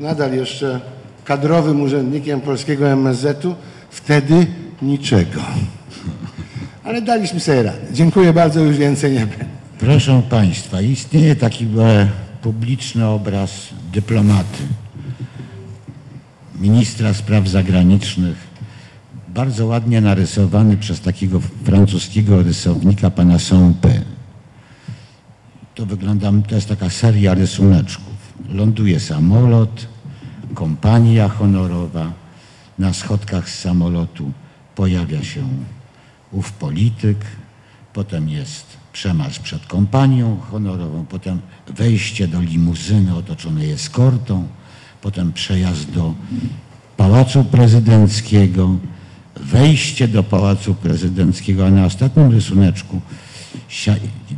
[0.00, 0.80] nadal jeszcze
[1.24, 3.54] kadrowym urzędnikiem polskiego MSZ-u,
[3.90, 4.46] wtedy
[4.82, 5.40] niczego.
[6.84, 7.78] Ale daliśmy sobie radę.
[7.92, 9.44] Dziękuję bardzo, już więcej nie będę.
[9.78, 12.08] Proszę Państwa, istnieje taki e,
[12.42, 13.50] publiczny obraz
[13.92, 14.62] dyplomaty,
[16.60, 18.36] ministra spraw zagranicznych,
[19.28, 24.00] bardzo ładnie narysowany przez takiego francuskiego rysownika, pana Sampé.
[25.76, 28.14] To wygląda, to jest taka seria rysuneczków.
[28.48, 29.88] Ląduje samolot,
[30.54, 32.12] kompania honorowa,
[32.78, 34.32] na schodkach z samolotu
[34.74, 35.48] pojawia się
[36.32, 37.18] ów polityk,
[37.92, 44.46] potem jest przemarsz przed kompanią honorową, potem wejście do limuzyny otoczonej eskortą,
[45.02, 46.14] potem przejazd do
[46.96, 48.76] Pałacu Prezydenckiego,
[49.36, 53.00] wejście do Pałacu Prezydenckiego, a na ostatnim rysuneczku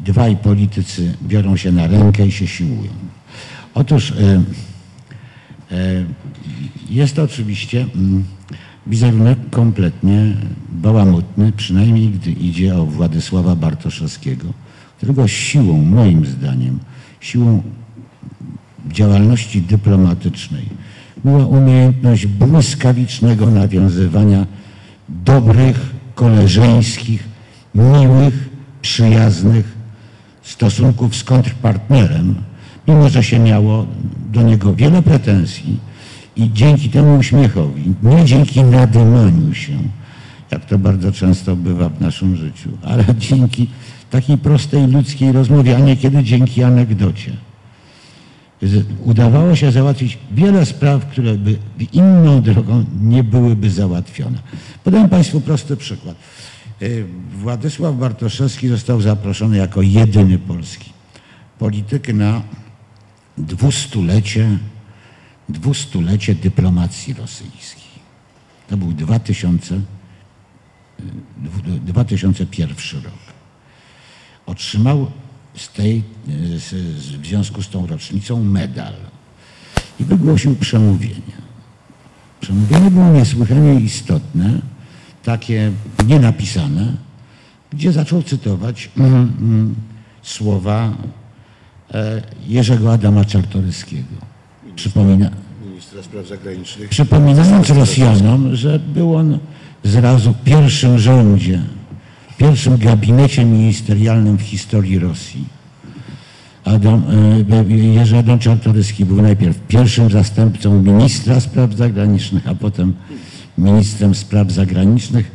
[0.05, 2.91] dwaj politycy biorą się na rękę i się siłują.
[3.75, 4.15] Otóż e,
[5.73, 6.05] e,
[6.91, 8.25] jest to oczywiście mm,
[8.87, 10.37] wizerunek kompletnie
[10.69, 14.45] bałamutny, przynajmniej gdy idzie o Władysława Bartoszewskiego,
[14.97, 16.79] którego siłą, moim zdaniem,
[17.21, 17.63] siłą
[18.87, 20.65] działalności dyplomatycznej
[21.25, 24.47] była umiejętność błyskawicznego nawiązywania
[25.09, 27.25] dobrych, koleżeńskich,
[27.75, 28.48] miłych,
[28.83, 29.79] przyjaznych
[30.43, 32.35] stosunków z kontrpartnerem,
[32.89, 33.87] mimo że się miało
[34.33, 35.81] do niego wiele pretensji
[36.37, 39.73] i dzięki temu uśmiechowi, nie dzięki nadymaniu się,
[40.51, 43.69] jak to bardzo często bywa w naszym życiu, ale dzięki
[44.11, 47.33] takiej prostej ludzkiej rozmowie, a niekiedy dzięki anegdocie.
[49.05, 51.57] Udawało się załatwić wiele spraw, które by
[51.93, 54.39] inną drogą nie byłyby załatwione.
[54.85, 56.15] Podam Państwu prosty przykład.
[56.83, 60.93] Y, Władysław Bartoszewski został zaproszony jako jedyny polski
[61.59, 62.43] polityk na
[63.39, 64.59] dwustulecie,
[65.49, 67.89] dwustulecie dyplomacji rosyjskiej.
[68.69, 69.81] To był 2000, y,
[71.37, 73.13] dwu- 2001 rok
[74.47, 75.11] otrzymał
[75.55, 76.03] z tej,
[76.57, 76.75] z,
[77.21, 78.95] w związku z tą rocznicą medal
[80.01, 81.39] i wygłosił przemówienie.
[82.41, 84.61] Przemówienie było niesłychanie istotne,
[85.25, 85.73] takie
[86.07, 86.97] nienapisane,
[87.71, 89.75] gdzie zaczął cytować mm, mm,
[90.23, 90.93] słowa
[91.95, 94.15] e, Jerzego Adama Czartoryskiego.
[94.77, 95.31] Przypomina,
[95.65, 96.89] Ministra Spraw Zagranicznych.
[96.89, 99.39] przypominając Rosjanom, że był on
[99.85, 101.61] zrazu w pierwszym rządzie,
[102.31, 105.45] w pierwszym gabinecie ministerialnym w historii Rosji.
[106.65, 107.03] Adam,
[107.71, 112.95] e, Jerzy Adam Czartoryski był najpierw pierwszym zastępcą ministra spraw zagranicznych, a potem
[113.59, 115.31] ministrem spraw zagranicznych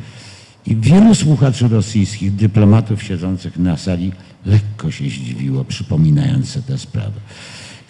[0.66, 4.12] I wielu słuchaczy rosyjskich, dyplomatów siedzących na sali
[4.46, 7.20] lekko się zdziwiło, przypominając sobie tę sprawę.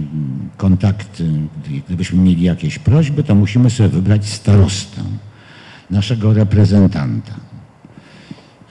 [0.57, 1.25] kontakty,
[1.65, 5.03] gdy- gdybyśmy mieli jakieś prośby, to musimy sobie wybrać starostę,
[5.91, 7.33] naszego reprezentanta.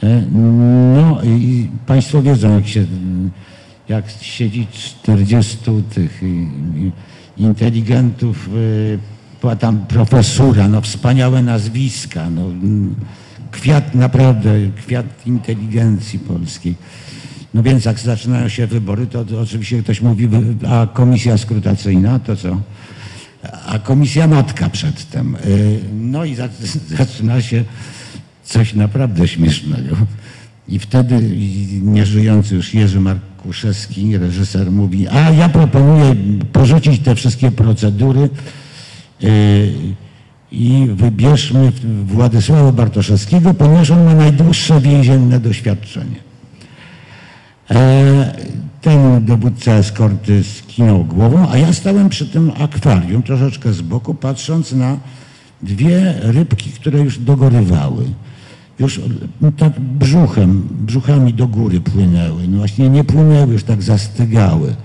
[0.04, 2.86] E, No i Państwo wiedzą, jak się,
[3.90, 5.58] jak siedzi 40
[5.94, 6.22] tych
[7.38, 9.00] inteligentów, y,
[9.42, 12.42] była tam profesura, no wspaniałe nazwiska, no,
[13.52, 16.76] kwiat naprawdę, kwiat inteligencji polskiej.
[17.54, 20.30] No więc jak zaczynają się wybory, to, to oczywiście ktoś mówi,
[20.70, 22.62] a komisja skrutacyjna to co?
[23.68, 25.36] A komisja matka przedtem.
[25.46, 26.50] Y, No i za-
[26.98, 27.64] zaczyna się
[28.44, 29.96] coś naprawdę śmiesznego.
[30.70, 31.20] I wtedy
[31.82, 36.16] nieżyjący już Jerzy Markuszewski, reżyser, mówi, a ja proponuję
[36.54, 38.30] porzucić te wszystkie procedury
[39.24, 39.74] y,
[40.52, 41.72] i wybierzmy
[42.06, 46.31] Władysława Bartoszewskiego, ponieważ on ma najdłuższe więzienne doświadczenie.
[47.72, 48.34] E,
[48.82, 54.72] Ten dowódca eskorty skinął głową, a ja stałem przy tym akwarium troszeczkę z boku, patrząc
[54.72, 54.98] na
[55.62, 58.06] dwie rybki, które już dogorywały.
[58.80, 59.02] Już
[59.42, 62.48] no, tak brzuchem, brzuchami do góry płynęły.
[62.48, 64.76] No właśnie nie płynęły, już tak zastygały.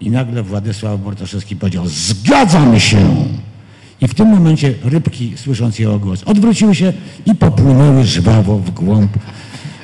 [0.00, 3.26] I nagle Władysław Bartoszewski powiedział, zgadzam się!
[4.00, 6.92] I w tym momencie rybki, słysząc jego głos, odwróciły się
[7.26, 9.10] i popłynęły żwawo w głąb,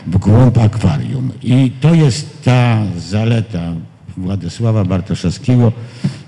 [0.07, 1.31] w głąb akwarium.
[1.43, 3.73] I to jest ta zaleta
[4.17, 5.73] Władysława Bartoszewskiego,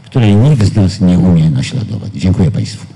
[0.04, 2.10] której nikt z nas nie umie naśladować.
[2.14, 2.86] Dziękuję Państwu.